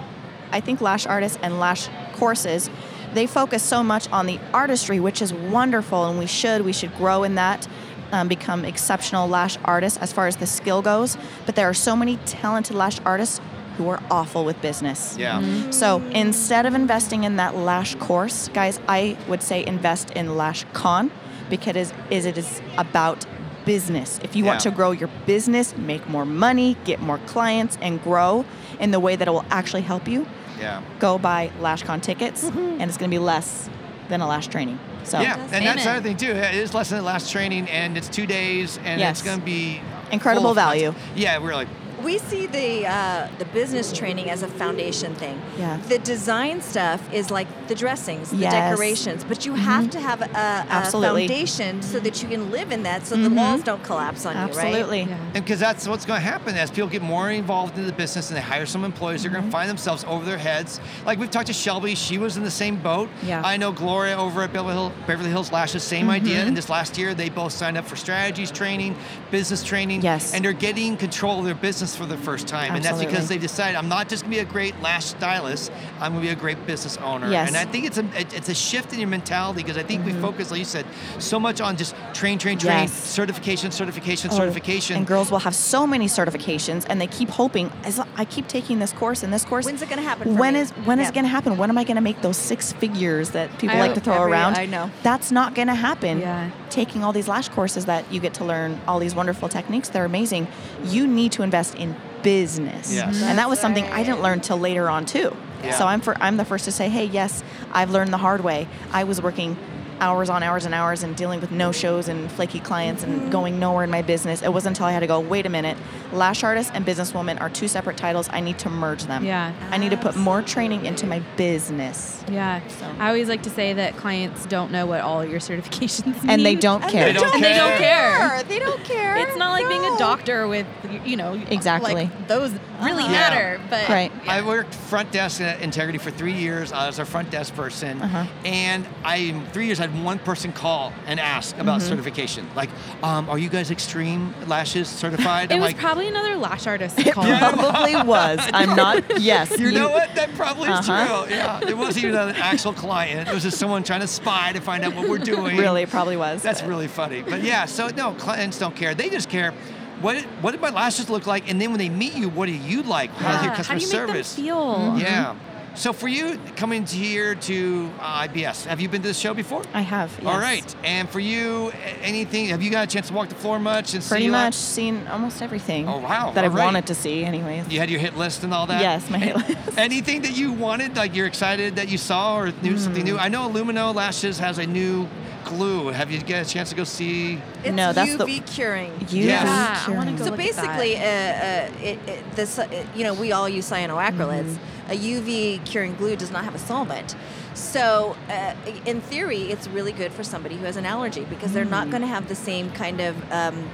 [0.52, 2.70] I think Lash Artists and Lash Courses,
[3.14, 6.64] they focus so much on the artistry, which is wonderful, and we should.
[6.64, 7.66] We should grow in that,
[8.12, 11.18] um, become exceptional lash artists as far as the skill goes.
[11.46, 13.40] But there are so many talented lash artists
[13.76, 15.16] who are awful with business.
[15.18, 15.70] Yeah.
[15.70, 21.10] So instead of investing in that lash course, guys, I would say invest in LashCon
[21.50, 23.24] because it is, is it is about
[23.64, 24.20] business.
[24.22, 28.44] If you want to grow your business, make more money, get more clients, and grow
[28.78, 30.26] in the way that it will actually help you,
[30.60, 30.82] Yeah.
[31.00, 32.80] go buy LashCon tickets, mm-hmm.
[32.80, 33.68] and it's going to be less
[34.08, 34.78] than a lash training.
[35.02, 35.96] So Yeah, and that's the Amen.
[35.96, 36.30] other thing too.
[36.32, 39.18] It is less than the last training, and it's two days, and Yes.
[39.18, 39.80] it's going to be
[40.12, 40.92] Incredible full of value.
[40.92, 41.16] content.
[41.16, 41.66] Yeah, really.
[42.02, 45.40] We see the uh, the business training as a foundation thing.
[45.58, 45.78] Yeah.
[45.88, 48.52] The design stuff is like the dressings, the Yes.
[48.52, 48.70] Mm-hmm.
[48.70, 52.82] decorations, but you have to have a, a foundation so that you can live in
[52.84, 54.66] that, so the walls don't collapse on you, right?
[54.66, 55.00] absolutely.
[55.02, 55.18] yeah.
[55.34, 58.28] And because that's what's going to happen as people get more involved in the business
[58.30, 60.80] and they hire some employees, they're going to find themselves over their heads.
[61.04, 63.08] Like we've talked to Shelby, she was in the same boat.
[63.24, 63.42] Yeah.
[63.44, 66.40] I know Gloria over at Beverly, Hill, Beverly Hills Lashes, same idea.
[66.44, 68.96] And this last year, they both signed up for strategies training,
[69.30, 70.02] business training.
[70.02, 70.34] Yes.
[70.34, 73.28] And they're getting control of their business business for the first time, and that's because
[73.28, 75.70] they decided I'm not just gonna be a great lash stylist.
[76.00, 77.30] I'm gonna be a great business owner.
[77.30, 77.48] Yes.
[77.48, 78.04] And I think it's a
[78.36, 80.22] it's a shift in your mentality because I think we mm-hmm.
[80.22, 80.86] focus, like you said,
[81.18, 82.92] so much on just train, train, train, Yes.
[82.92, 84.96] certification, certification, Oh, certification.
[84.96, 87.70] And girls will have so many certifications, and they keep hoping.
[87.84, 89.64] As I keep taking this course and this course.
[89.66, 90.60] When's it gonna happen for When me?
[90.60, 91.08] is when is Yeah.
[91.10, 91.56] it going to happen?
[91.56, 94.14] When am I going to make those six figures that people I like to throw
[94.14, 94.56] every- around?
[94.56, 94.90] I know.
[95.02, 96.20] That's not going to happen.
[96.20, 96.50] Yeah.
[96.70, 100.04] Taking all these lash courses that you get to learn all these wonderful techniques, they're
[100.04, 100.46] amazing.
[100.84, 102.92] You need to invest in business.
[102.92, 103.22] Yes.
[103.22, 105.36] And that was something I didn't learn till later on too.
[105.62, 105.72] Yeah.
[105.78, 108.68] So I'm for I'm the first to say, hey, yes, I've learned the hard way.
[108.92, 109.56] I was working
[110.00, 113.58] hours on hours and hours and dealing with no shows and flaky clients and going
[113.58, 114.42] nowhere in my business.
[114.42, 115.76] It wasn't until I had to go, wait a minute,
[116.12, 118.28] lash artist and businesswoman are two separate titles.
[118.32, 119.24] I need to merge them.
[119.24, 119.52] Yeah.
[119.70, 122.22] I need to put more training into my business.
[122.30, 122.66] Yeah.
[122.68, 126.30] So- I always like to say that clients don't know what all your certifications mean.
[126.30, 127.06] And they don't And care.
[127.06, 128.42] They don't And they don't care.
[128.44, 129.16] They don't care.
[129.16, 130.66] It's not like being a doctor with,
[131.04, 131.94] you know, Exactly.
[131.94, 133.10] Like those really Yeah.
[133.10, 133.60] matter.
[133.70, 134.12] But Right.
[134.26, 136.72] I worked front desk at Integrity for three years.
[136.72, 138.24] I was a front desk person, Uh-huh.
[138.44, 141.88] and I in three years had one person call and ask about Mm-hmm.
[141.88, 142.48] certification.
[142.56, 142.70] Like,
[143.02, 145.50] um, are you guys Extreme Lashes certified?
[145.50, 147.24] it I'm was like, probably another lash artist call.
[147.24, 148.38] Probably was.
[148.52, 149.04] I'm not.
[149.20, 149.58] Yes.
[149.58, 150.14] you know what?
[150.14, 151.24] That probably is Uh-huh.
[151.26, 151.34] true.
[151.34, 153.28] Yeah, it wasn't even an actual client.
[153.28, 155.56] It was just someone trying to spy to find out what we're doing.
[155.56, 156.42] Really, it probably was.
[156.42, 157.22] That's really funny.
[157.22, 158.94] But yeah, so no, clients don't care.
[158.94, 159.52] They just care.
[160.00, 161.48] What, what did my lashes look like?
[161.50, 163.10] And then when they meet you, what do you like?
[163.12, 164.36] How's your customer How do you service?
[164.38, 164.98] make them feel?
[165.00, 165.34] Yeah.
[165.76, 169.62] So for you coming here to uh, IBS, have you been to the show before?
[169.74, 170.10] I have.
[170.22, 170.26] Yes.
[170.26, 170.74] All right.
[170.82, 172.46] And for you, anything?
[172.46, 174.30] Have you got a chance to walk the floor much and Pretty see?
[174.30, 175.86] like- much seen almost everything.
[175.86, 176.32] Oh, wow.
[176.32, 176.64] That I've All right.
[176.64, 177.68] wanted to see, anyways.
[177.68, 178.80] You had your hit list and all that.
[178.80, 179.56] Yes, my hit list.
[179.78, 183.08] Anything that you wanted, like you're excited that you saw or knew something Hmm.
[183.08, 183.18] new?
[183.18, 185.06] I know Illumino Lashes has a new
[185.44, 185.88] glue.
[185.88, 187.38] Have you got a chance to go see?
[187.62, 188.92] It's No, that's the- UV curing.
[189.10, 189.44] You Yes.
[189.44, 190.16] Yeah, I wanna curing.
[190.16, 190.78] go So look at that.
[190.78, 194.44] basically, uh, uh, it, it, this, uh, you know, we all use cyanoacrylates.
[194.44, 194.72] Mm-hmm.
[194.88, 197.14] A UV curing glue does not have a solvent.
[197.54, 201.64] So, uh, in theory, it's really good for somebody who has an allergy because they're
[201.66, 201.70] Mm.
[201.70, 203.68] not going to have the same kind of um,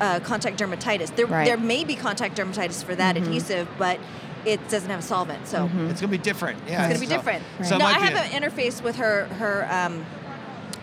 [0.00, 1.14] uh, contact dermatitis.
[1.16, 1.44] There, Right.
[1.46, 3.98] there may be contact dermatitis for that adhesive, but
[4.44, 5.48] it doesn't have a solvent.
[5.48, 5.68] So.
[5.88, 6.58] It's gonna be different.
[6.68, 6.86] Yeah.
[6.88, 7.42] It's going to be so- different.
[7.64, 10.04] So no, I might a- haven't interfaced with her her um,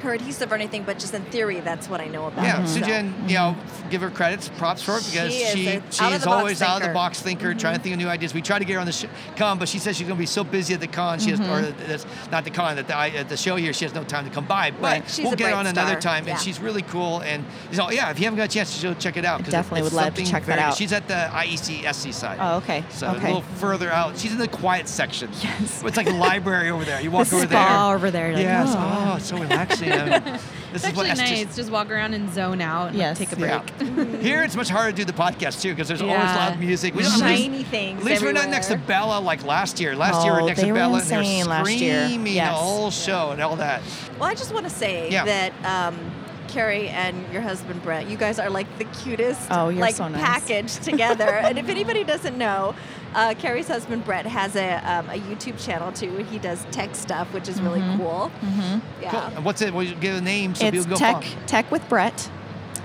[0.03, 2.43] her adhesive or anything, but just in theory, that's what I know about.
[2.45, 2.67] Yeah, it.
[2.67, 3.55] So- Sujan, you know,
[3.89, 6.67] give her credits, props for it because She is she a she's out-of-the-box always out
[6.67, 6.93] of the thinker.
[6.93, 7.57] box thinker, mm-hmm.
[7.59, 8.33] trying to think of new ideas.
[8.33, 10.21] We tried to get her on the sh- con, but she says she's going to
[10.21, 11.51] be so busy at the con, she has, mm-hmm.
[11.51, 14.25] or that's not the con, at the, at the show here, she has no time
[14.25, 14.71] to come by.
[14.71, 15.09] But Right.
[15.09, 16.15] She's we'll a get her bright on another star.
[16.15, 16.33] time, Yeah.
[16.33, 17.21] and she's really cool.
[17.21, 19.51] And so, yeah, if you haven't got a chance to go check it out, 'cause
[19.51, 20.75] definitely it's would love to something check that out.
[20.75, 22.37] She's at the IEC SC side.
[22.41, 22.83] Oh, okay.
[22.89, 23.19] So okay.
[23.19, 24.17] a little further out.
[24.17, 25.29] She's in the quiet section.
[25.41, 25.81] Yes.
[25.85, 26.99] It's like a library over there.
[27.01, 27.95] You walk The over spa there.
[27.95, 28.69] over there, like, yes.
[28.75, 29.09] oh.
[29.13, 29.92] Oh, it's so relaxing.
[30.13, 30.19] I
[30.73, 31.55] this It's is what actually nice.
[31.55, 33.17] Just walk around and zone out and like, Yes.
[33.19, 33.51] take a break.
[33.79, 34.05] yeah.
[34.21, 36.95] Here it's much harder to do the podcast too because there's always loud music.
[36.95, 37.99] We don't- at least- things.
[37.99, 38.77] At least we're not next to.
[38.77, 39.95] Bella like last year.
[39.95, 42.05] Last year we Oh, were next to Bella and they're insane last year.
[42.05, 42.49] screaming Yes.
[42.49, 43.81] the whole show and all that.
[44.19, 45.25] Well, I just want to say Yeah.
[45.25, 45.97] that um,
[46.53, 50.07] Kari and your husband Brett, you guys are like the cutest Oh, you're like so
[50.07, 50.21] nice.
[50.21, 51.29] package together.
[51.29, 52.75] and if anybody doesn't know,
[53.15, 56.17] uh, Kari's husband Brett has a, um, a YouTube channel too.
[56.29, 58.31] He does tech stuff, which is really cool.
[58.41, 58.79] Mm-hmm.
[59.01, 59.29] Yeah.
[59.33, 59.43] Cool.
[59.43, 59.73] What's it?
[59.73, 61.45] We'll give a name so it's people go tech follow.
[61.47, 62.29] tech with Brett.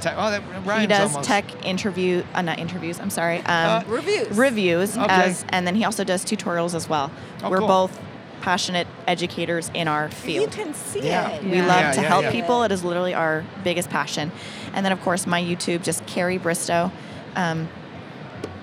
[0.01, 0.15] Tech.
[0.17, 1.29] Oh, that rhymes he does almost.
[1.29, 3.01] tech interview, uh, not interviews.
[3.01, 3.41] I'm sorry.
[3.41, 4.29] Um, Reviews.
[4.37, 5.07] reviews Okay.
[5.11, 7.11] as, and then he also does tutorials as well.
[7.43, 7.67] Oh, We're cool.
[7.69, 8.01] both
[8.41, 10.53] passionate educators in our You field.
[10.53, 11.29] can see Yeah.
[11.31, 11.45] it.
[11.45, 11.67] We Yeah.
[11.67, 12.31] love Yeah, to yeah, help yeah.
[12.33, 12.63] people.
[12.63, 14.33] It is literally our biggest passion.
[14.75, 16.91] And then, of course, my YouTube, just Kari Bristow.
[17.37, 17.69] Um,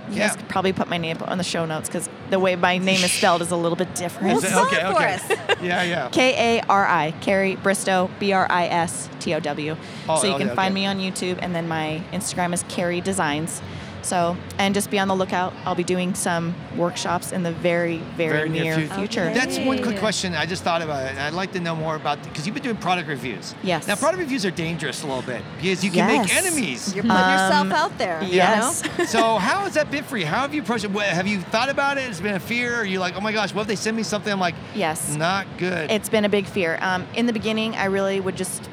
[0.10, 0.28] you Yeah.
[0.28, 3.04] guys could probably put my name on the show notes because the way my name
[3.04, 4.38] is spelled is a little bit different.
[4.38, 4.56] Is it?
[4.56, 5.14] Okay, for okay.
[5.16, 5.24] us.
[5.62, 6.10] Yeah, yeah.
[6.12, 9.76] K A R I, Kari Bristow, B R I S T O W.
[10.08, 10.82] Oh, so you okay, can find okay.
[10.82, 13.62] me on YouTube, and then my Instagram is Kari Designs.
[14.06, 15.52] So, and just be on the lookout.
[15.66, 18.94] I'll be doing some workshops in the very, very, near, future.
[18.96, 19.34] future.
[19.34, 20.36] That's one quick question.
[20.36, 21.18] I just thought about it.
[21.18, 23.56] I'd like to know more about because you've been doing product reviews.
[23.64, 23.88] Yes.
[23.88, 26.94] Now, product reviews are dangerous a little bit because you can make enemies.
[26.94, 28.22] You're putting yourself Um, out there.
[28.24, 28.84] you yes.
[28.98, 29.06] know?
[29.06, 30.28] so how has that been for you?
[30.28, 30.92] How have you approached it?
[30.92, 32.08] Have you thought about it?
[32.08, 32.76] It's it been a fear?
[32.76, 34.32] Are you like, oh my gosh, what if they send me something?
[34.32, 35.16] I'm like, Yes.
[35.16, 35.90] not good.
[35.90, 36.78] It's been a big fear.
[36.82, 38.70] Um, in the beginning, I really would just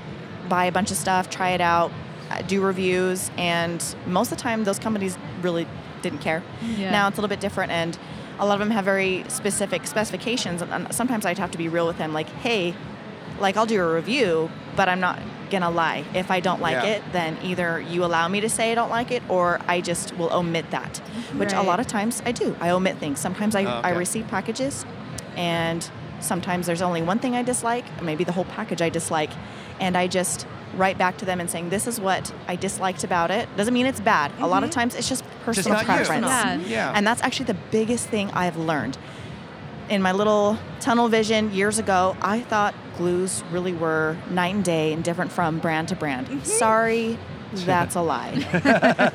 [0.50, 1.90] buy a bunch of stuff, try it out,
[2.32, 5.66] Uh, do reviews, and most of the time, those companies really
[6.00, 6.42] didn't care.
[6.78, 6.90] Yeah.
[6.90, 7.98] Now it's a little bit different, and
[8.38, 10.62] a lot of them have very specific specifications.
[10.62, 12.74] And, and sometimes I'd have to be real with them, like, hey,
[13.38, 15.18] like I'll do a review, but I'm not
[15.50, 16.04] gonna lie.
[16.14, 16.84] If I don't like Yeah.
[16.94, 20.16] it, then either you allow me to say I don't like it, or I just
[20.16, 20.98] will omit that.
[21.36, 22.56] Which a lot of times I do.
[22.60, 23.20] I omit things.
[23.20, 24.86] Sometimes I, Oh, I receive packages,
[25.36, 25.86] and
[26.20, 29.30] sometimes there's only one thing I dislike, maybe the whole package I dislike,
[29.80, 33.30] and I just write back to them and saying this is what I disliked about
[33.30, 33.48] it.
[33.56, 34.32] Doesn't mean it's bad.
[34.38, 35.86] A lot of times it's just personal not you.
[35.86, 36.26] preference.
[36.26, 36.56] Yeah.
[36.66, 36.92] Yeah.
[36.94, 38.98] And that's actually the biggest thing I've learned.
[39.88, 44.92] In my little tunnel vision years ago, I thought glues really were night and day
[44.92, 46.28] and different from brand to brand.
[46.28, 46.44] Mm-hmm.
[46.44, 47.18] Sorry,
[47.52, 48.46] that's a lie.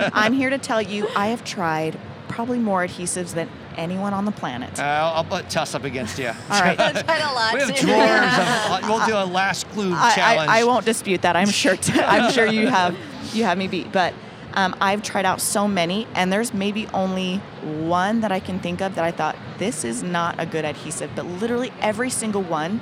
[0.14, 1.98] I'm here to tell you I have tried
[2.28, 4.80] probably more adhesives than anyone on the planet.
[4.80, 6.28] Uh, I'll, I'll put toss up against you.
[6.28, 6.76] All right.
[6.78, 7.54] Tried a lot.
[7.54, 8.84] We have drawers.
[8.84, 10.50] Of, we'll do a last glue I, challenge.
[10.50, 11.36] I, I won't dispute that.
[11.36, 11.76] I'm sure.
[11.76, 12.98] T- I'm sure you have
[13.34, 13.92] you have me beat.
[13.92, 14.14] But
[14.54, 18.82] um, I've tried out so many, and there's maybe only one that I can think
[18.82, 21.12] of that I thought this is not a good adhesive.
[21.16, 22.82] But literally every single one,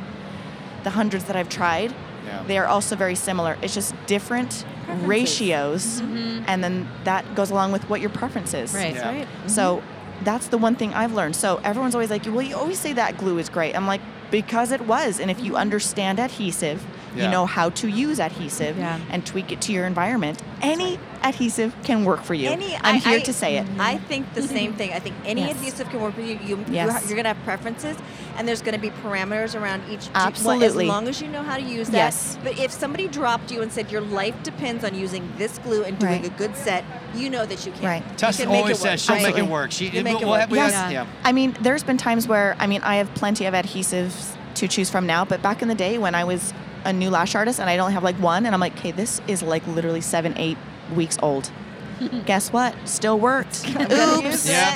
[0.84, 1.94] the hundreds that I've tried,
[2.26, 2.44] Yeah.
[2.48, 3.58] they are also very similar.
[3.62, 4.66] It's just different
[5.02, 8.74] ratios, and then that goes along with what your preference is.
[8.74, 8.94] Right.
[8.94, 9.10] Yeah.
[9.10, 9.28] Right.
[9.48, 9.82] So
[10.24, 11.36] that's the one thing I've learned.
[11.36, 13.76] So everyone's always like, well, you always say that glue is great.
[13.76, 14.02] I'm like,
[14.32, 15.20] because it was.
[15.20, 16.84] And if you understand adhesive,
[17.16, 17.26] Yeah.
[17.26, 19.00] you know how to use adhesive Yeah.
[19.10, 22.50] and tweak it to your environment, any adhesive can work for you.
[22.50, 23.66] Any, I'm I, here I- to say it.
[23.80, 24.94] I think the same thing.
[24.94, 25.52] I think any Yes.
[25.56, 26.40] adhesive can work for you.
[26.46, 26.86] you Yes.
[26.88, 27.98] you ha- you're going to have preferences,
[28.38, 30.08] and there's going to be parameters around each.
[30.14, 30.86] Absolutely.
[30.86, 31.98] As long as you know how to use that.
[31.98, 32.38] Yes.
[32.44, 35.98] But if somebody dropped you and said your life depends on using this glue and
[35.98, 36.26] doing Right.
[36.26, 36.84] a good set,
[37.16, 37.84] you know that you can.
[37.86, 38.04] Right.
[38.12, 39.72] You Tess can always it says she'll make it work.
[39.72, 40.50] She You make it we'll work.
[40.52, 40.74] Yes.
[40.74, 41.04] have- Yeah.
[41.04, 41.10] yeah.
[41.24, 44.90] I mean, there's been times where, I mean, I have plenty of adhesives to choose
[44.90, 46.54] from now, but back in the day when I was
[46.86, 49.22] a new lash artist and I don't have like one, and I'm like, okay, this
[49.28, 50.58] is like literally seven, eight
[50.96, 51.52] weeks old.
[52.26, 52.76] Guess what?
[52.86, 53.64] Still worked.
[53.68, 54.46] I'm Oops.
[54.46, 54.52] it.
[54.52, 54.76] Yeah.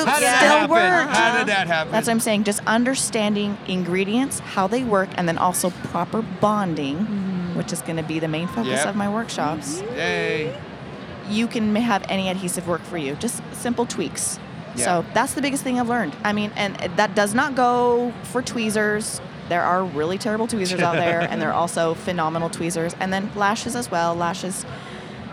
[0.00, 0.10] Oops.
[0.10, 0.70] How did Still happen?
[0.70, 1.16] worked.
[1.16, 1.92] How did that happen?
[1.92, 2.44] That's what I'm saying.
[2.44, 7.56] Just understanding ingredients, how they work, and then also proper bonding, mm-hmm.
[7.58, 8.86] which is going to be the main focus Yep.
[8.86, 9.80] of my workshops.
[9.80, 9.96] Mm-hmm.
[9.96, 10.60] Yay.
[11.28, 13.14] You can have any adhesive work for you.
[13.16, 14.38] Just simple tweaks.
[14.76, 14.84] Yeah.
[14.84, 16.16] So that's the biggest thing I've learned.
[16.24, 19.20] I mean, and that does not go for tweezers.
[19.48, 22.94] There are really terrible tweezers out there, and there are also phenomenal tweezers.
[23.00, 24.14] And then lashes as well.
[24.14, 24.64] Lashes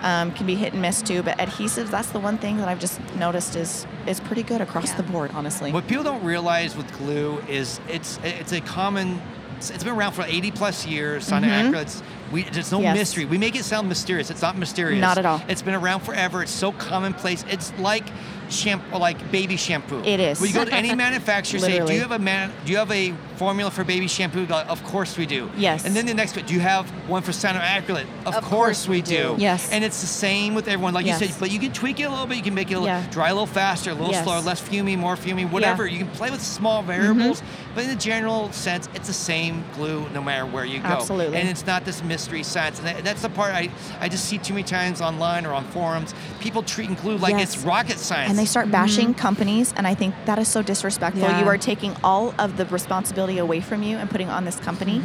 [0.02, 1.22] um, can be hit and miss too.
[1.24, 4.90] But adhesives, that's the one thing that I've just noticed is is pretty good across
[4.90, 4.98] Yeah.
[4.98, 5.72] the board, honestly.
[5.72, 9.22] What people don't realize with glue is it's it's a common.
[9.58, 11.72] It's it's been around for 80 plus years on Mhm.
[11.72, 12.02] acrylics.
[12.32, 12.98] We, there's no Yes.
[12.98, 13.26] mystery.
[13.26, 14.30] We make it sound mysterious.
[14.32, 15.00] It's not mysterious.
[15.02, 15.42] Not at all.
[15.48, 16.42] It's been around forever.
[16.42, 17.44] It's so commonplace.
[17.50, 18.06] It's like
[18.52, 20.02] shampoo, like baby shampoo.
[20.04, 20.40] It is.
[20.40, 22.52] When you go to any manufacturer, say, "Do you have a man?
[22.66, 25.50] Do you have a formula for baby shampoo?" Go, Of course we do.
[25.58, 25.86] Yes.
[25.86, 28.06] And then the next bit, do you have one for cyanoacrylate?
[28.26, 29.36] Of, Of course, course we we do.
[29.36, 29.36] do.
[29.38, 29.72] Yes.
[29.72, 31.22] And it's the same with everyone, like Yes.
[31.22, 31.40] you said.
[31.40, 32.38] But you can tweak it a little bit.
[32.38, 33.04] You can make it a little, Yeah.
[33.10, 34.24] dry a little faster, a little Yes.
[34.24, 35.88] slower, less fumey, more fumey, whatever.
[35.88, 37.74] You can play with small variables, mm-hmm.
[37.76, 40.86] but in the general sense, it's the same glue no matter where you go.
[40.90, 41.38] Absolutely.
[41.38, 42.80] And it's not this mystery science.
[42.84, 46.14] And that's the part I, I just see too many times online or on forums.
[46.40, 47.56] People treating glue like Yes.
[47.56, 48.30] it's rocket science.
[48.30, 51.42] and they start bashing companies and i think that is so disrespectful Yeah.
[51.42, 54.98] you are taking all of the responsibility away from you and putting on this company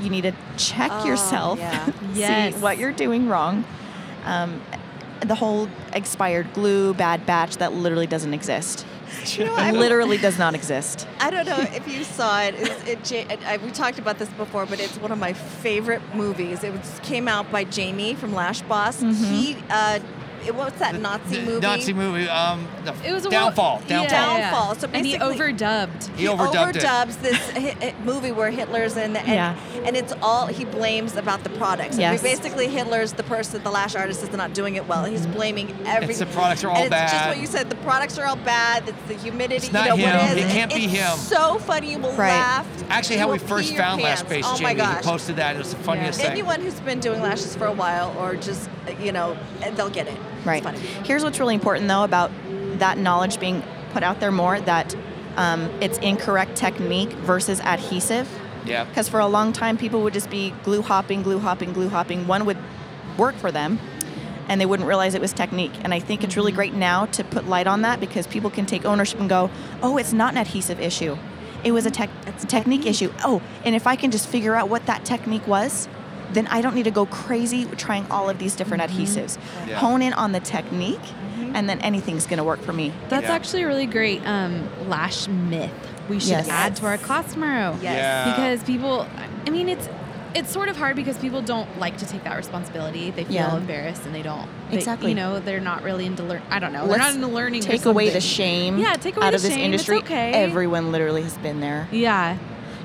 [0.00, 1.90] you need to check Oh, yourself yeah.
[2.14, 2.54] Yes.
[2.54, 3.64] see what you're doing wrong
[4.24, 4.62] um,
[5.20, 8.86] the whole expired glue bad batch that literally doesn't exist
[9.36, 12.54] You know, I literally does not exist I don't know if you saw it.
[12.86, 16.62] It, I, we talked about this before, but it's one of my favorite movies.
[16.62, 19.00] It was, came out by Jamie from Lash Boss.
[19.00, 20.02] He, uh, it,
[20.52, 21.60] what's that Nazi movie?
[21.60, 22.28] Nazi movie.
[22.28, 23.78] Um, the It was a downfall.
[23.78, 24.18] Well, downfall.
[24.18, 24.50] yeah, yeah.
[24.50, 24.74] Downfall.
[24.76, 26.16] So and he overdubbed.
[26.16, 26.82] He overdubbed it.
[26.82, 29.56] overdubs this hit, hit movie where Hitler's in, the, and, Yeah.
[29.84, 31.92] and it's all he blames about the products.
[31.92, 32.22] And Yes.
[32.22, 35.04] basically, Hitler's the person, the lash artist, is not doing it well.
[35.04, 36.10] He's blaming every.
[36.10, 37.70] It's the products are all and it's just what you said.
[37.70, 38.88] The products are all bad.
[38.88, 39.56] It's the humidity.
[39.66, 40.28] It's not you know him.
[40.28, 40.44] what it is.
[40.44, 41.18] It can't be it's him.
[41.18, 41.92] So funny.
[41.92, 42.28] You will Right.
[42.30, 42.66] laugh.
[42.90, 44.30] Actually, how we first your found Lash pants.
[44.30, 45.02] Base, Oh my Jamie, he gosh.
[45.04, 45.56] posted that.
[45.56, 46.30] It was the funniest thing.
[46.30, 48.68] Anyone who's been doing lashes for a while, or just
[49.00, 49.36] you know,
[49.74, 50.16] they'll get it.
[50.44, 50.64] Right.
[50.64, 51.06] It's funny.
[51.06, 52.30] Here's what's really important though about
[52.78, 53.62] that knowledge being
[53.92, 54.94] put out there more that
[55.36, 58.28] um, it's incorrect technique versus adhesive.
[58.66, 58.84] Yeah.
[58.84, 62.26] Because for a long time, people would just be glue hopping, glue hopping, glue hopping.
[62.26, 62.58] One would
[63.16, 63.78] work for them,
[64.48, 65.72] and they wouldn't realize it was technique.
[65.82, 68.66] And I think it's really great now to put light on that because people can
[68.66, 69.50] take ownership and go,
[69.82, 71.16] "Oh, it's not an adhesive issue.
[71.64, 73.12] It was a tech, it's a technique issue.
[73.24, 75.88] Oh, and if I can just figure out what that technique was."
[76.32, 79.38] Then I don't need to go crazy trying all of these different adhesives.
[79.66, 79.76] Yeah.
[79.78, 81.00] Hone in on the technique,
[81.54, 82.92] and then anything's going to work for me.
[83.08, 83.34] That's Yeah.
[83.34, 85.70] actually a really great um, lash myth.
[86.08, 86.48] We should Yes.
[86.48, 87.76] add to our class tomorrow.
[87.82, 87.96] Yes.
[87.96, 88.24] Yeah.
[88.34, 89.06] Because people,
[89.46, 89.88] I mean, it's
[90.34, 93.10] it's sort of hard because people don't like to take that responsibility.
[93.10, 93.56] They feel Yeah.
[93.56, 94.46] embarrassed and they don't.
[94.70, 95.08] They, Exactly.
[95.08, 96.42] You know, they're not really into learn.
[96.50, 96.86] I don't know.
[96.86, 97.62] They're not Let's into learning.
[97.64, 99.60] or Take away the shame Yeah, take away out the of this shame.
[99.72, 99.96] It's industry.
[99.98, 100.32] okay.
[100.34, 101.88] Everyone literally has been there.
[101.90, 102.36] Yeah.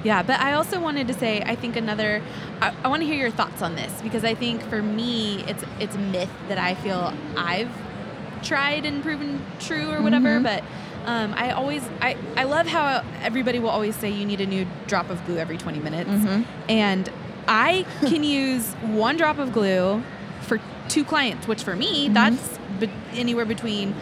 [0.03, 2.21] Yeah, but I also wanted to say I think another
[2.61, 5.63] I, I want to hear your thoughts on this because I think for me it's
[5.79, 7.71] it's a myth that I feel I've
[8.41, 10.43] tried and proven true or whatever, Mhm.
[10.43, 10.63] but
[11.05, 14.65] um, I always I, I love how everybody will always say you need a new
[14.87, 16.09] drop of glue every 20 minutes.
[16.09, 16.45] Mhm.
[16.69, 17.09] And
[17.47, 20.01] I can use one drop of glue
[20.41, 22.13] for two clients, which for me Mm-hmm.
[22.13, 23.95] that's be- anywhere between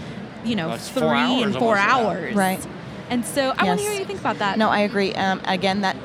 [0.43, 2.35] you know, Well, three four and four almost, hours.
[2.35, 2.65] Right.
[3.11, 4.57] And so I want to hear what you think about that.
[4.57, 5.13] No, I agree.
[5.13, 5.95] Um, again, that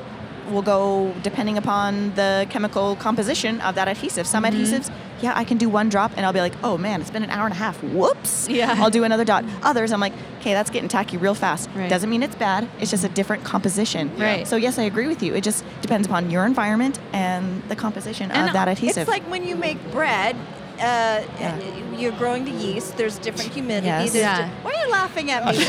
[0.51, 4.25] will go depending upon the chemical composition of that adhesive.
[4.27, 4.61] Some Mm-hmm.
[4.61, 4.91] adhesives,
[5.21, 7.29] yeah, I can do one drop and I'll be like, oh man, it's been an
[7.31, 7.81] hour and a half.
[7.83, 8.47] Whoops.
[8.47, 8.75] Yeah.
[8.77, 9.43] I'll do another dot.
[9.63, 11.69] Others, I'm like, okay, that's getting tacky real fast.
[11.75, 11.89] Right.
[11.89, 12.69] Doesn't mean it's bad.
[12.79, 14.15] It's just a different composition.
[14.17, 14.47] Right.
[14.47, 15.33] So yes, I agree with you.
[15.33, 19.01] It just depends upon your environment and the composition And of that adhesive.
[19.03, 20.35] It's like when you make bread.
[20.79, 21.55] Uh, Yeah.
[21.97, 22.95] You're growing the yeast.
[22.95, 23.87] There's different humidity.
[23.87, 24.11] Yes.
[24.13, 24.41] There's Yeah.
[24.45, 25.63] di- why are you laughing at me?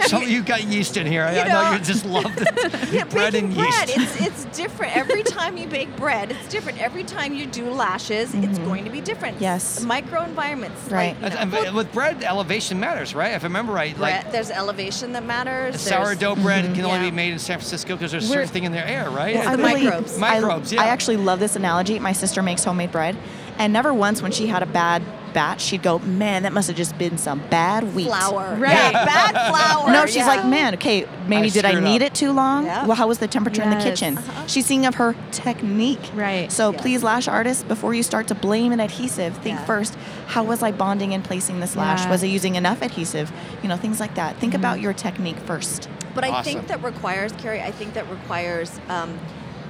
[0.06, 1.24] Some of you got yeast in here.
[1.24, 3.88] I, You I know, know- you just love the Yeah, bread baking and bread.
[3.90, 4.16] yeast.
[4.18, 6.30] It's it's different every time you bake bread.
[6.30, 8.32] It's different every time you do lashes.
[8.34, 9.34] It's going to be different.
[9.34, 9.44] Mm-hmm.
[9.44, 9.84] Yes.
[9.84, 10.90] Microenvironments.
[10.90, 11.20] Right.
[11.20, 13.32] Like, you know, and with bread, elevation matters, right?
[13.34, 15.84] If I remember right, bread, like there's elevation that matters.
[15.84, 17.10] there's- sourdough bread can only Yeah.
[17.10, 19.36] be made in San Francisco because there's a We're- certain thing in the air, right?
[19.36, 20.16] It's I the really- microbes.
[20.16, 20.84] I- Microbes, I, yeah.
[20.84, 21.98] actually love this analogy.
[21.98, 23.16] My sister makes homemade bread,
[23.58, 25.02] and never once when she had a bad
[25.34, 28.54] batch, she'd go, "Man, that must have just been some bad wheat." flour.
[28.58, 28.72] Right.
[28.92, 29.92] Yeah, bad flour.
[29.92, 30.26] No, she's yeah.
[30.26, 32.64] like, man, okay, maybe I did I screwed knead up." it too long?
[32.64, 32.86] Yeah.
[32.86, 34.16] Well, how was the temperature in the kitchen?
[34.18, 34.46] Uh-huh.
[34.46, 36.00] She's thinking of her technique.
[36.14, 36.50] Right.
[36.50, 36.80] So Yes.
[36.80, 39.64] please, lash artists, before you start to blame an adhesive, think Yeah.
[39.66, 39.96] first,
[40.28, 42.04] how was I bonding and placing this lash?
[42.04, 42.10] Yeah.
[42.10, 43.30] Was I using enough adhesive?
[43.62, 44.36] You know, things like that.
[44.36, 44.60] Think Mm-hmm.
[44.62, 45.88] about your technique first.
[46.14, 46.44] But I Awesome.
[46.54, 49.18] think that requires, Kari, I think that requires um,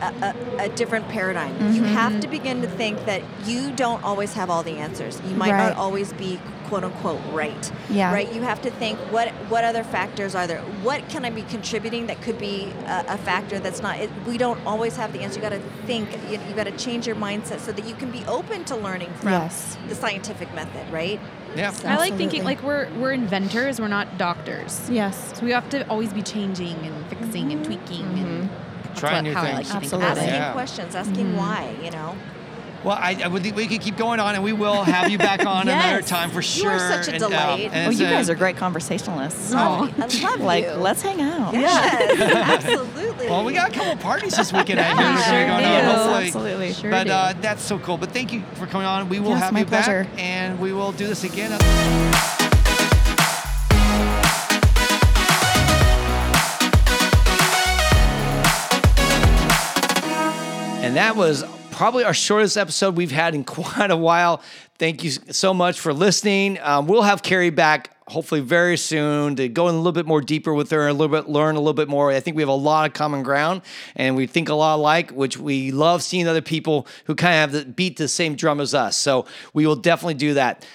[0.01, 1.55] a, a, a different paradigm.
[1.73, 1.95] You mm-hmm.
[1.95, 5.21] have to begin to think that you don't always have all the answers.
[5.27, 5.69] You might Right.
[5.69, 7.73] not always be quote unquote right.
[7.89, 8.13] Yeah.
[8.13, 8.33] Right?
[8.33, 10.61] You have to think what what other factors are there?
[10.83, 14.39] What can I be contributing that could be a, a factor that's not it, we
[14.39, 15.37] don't always have the answer.
[15.37, 18.11] You got to think you, you got to change your mindset so that you can
[18.11, 19.77] be open to learning from Yes.
[19.89, 21.21] the scientific method, right?
[21.57, 21.73] Yeah.
[21.73, 24.89] So- I like thinking like we're we're inventors, we're not doctors.
[24.91, 25.39] Yes.
[25.39, 28.68] So we have to always be changing and fixing and tweaking and that's
[29.01, 29.57] Trying new how I things.
[29.57, 30.07] like to Absolutely.
[30.07, 30.35] about Asking.
[30.35, 30.53] Yeah.
[30.53, 32.17] questions, asking why, you know.
[32.85, 35.19] Well, I, I would think we could keep going on, and we will have you
[35.19, 35.85] back on Yes.
[35.85, 36.73] another time for sure.
[36.73, 36.87] You sure.
[36.89, 37.71] are such a And, um, delight.
[37.73, 39.53] and Oh, it's you a- guys are great conversationalists.
[39.53, 40.71] Love, I love like, you.
[40.75, 41.55] let's hang out.
[41.55, 43.27] Yes, absolutely.
[43.29, 44.79] Well, we got a couple of parties this weekend.
[44.79, 45.71] I Yeah, hear sure going do.
[45.71, 45.85] on.
[45.97, 46.73] Hopefully, Absolutely.
[46.73, 47.13] Sure but do.
[47.13, 47.99] uh, that's so cool.
[47.99, 49.09] But thank you for coming on.
[49.09, 50.05] We will Yes, have my you pleasure.
[50.05, 51.59] back, and we will do this again.
[60.89, 64.41] And that was probably our shortest episode we've had in quite a while.
[64.79, 66.59] Thank you so much for listening.
[66.63, 70.23] Um, we'll have Kari back hopefully very soon to go in a little bit more
[70.23, 72.11] deeper with her, a little bit, learn a little bit more.
[72.11, 73.61] I think we have a lot of common ground
[73.97, 77.41] and we think a lot alike, which we love seeing other people who kind of
[77.41, 78.97] have the, beat the same drum as us.
[78.97, 80.67] So we will definitely do that.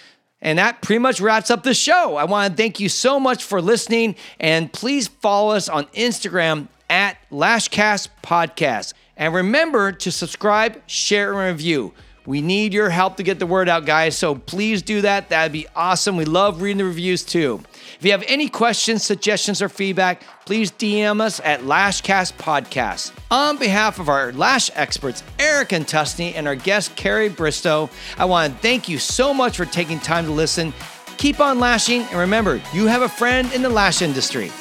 [0.44, 2.18] And that pretty much wraps up the show.
[2.18, 4.16] I want to thank you so much for listening.
[4.40, 8.94] And please follow us on Instagram at Lashcast Podcast.
[9.18, 11.92] And remember to subscribe, share, and review.
[12.28, 14.16] We need your help to get the word out, guys.
[14.16, 15.30] So please do that.
[15.30, 16.18] That'd be awesome.
[16.18, 17.62] We love reading the reviews too.
[17.98, 23.12] If you have any questions, suggestions, or feedback, please DM us at Lashcast Podcast.
[23.32, 27.90] On behalf of our lash experts, Eric and Tusney, and our guest, Kari Bristow,
[28.20, 30.74] I want to thank you so much for taking time to listen.
[31.18, 34.52] Keep on lashing, and remember, you have a friend in the lash industry.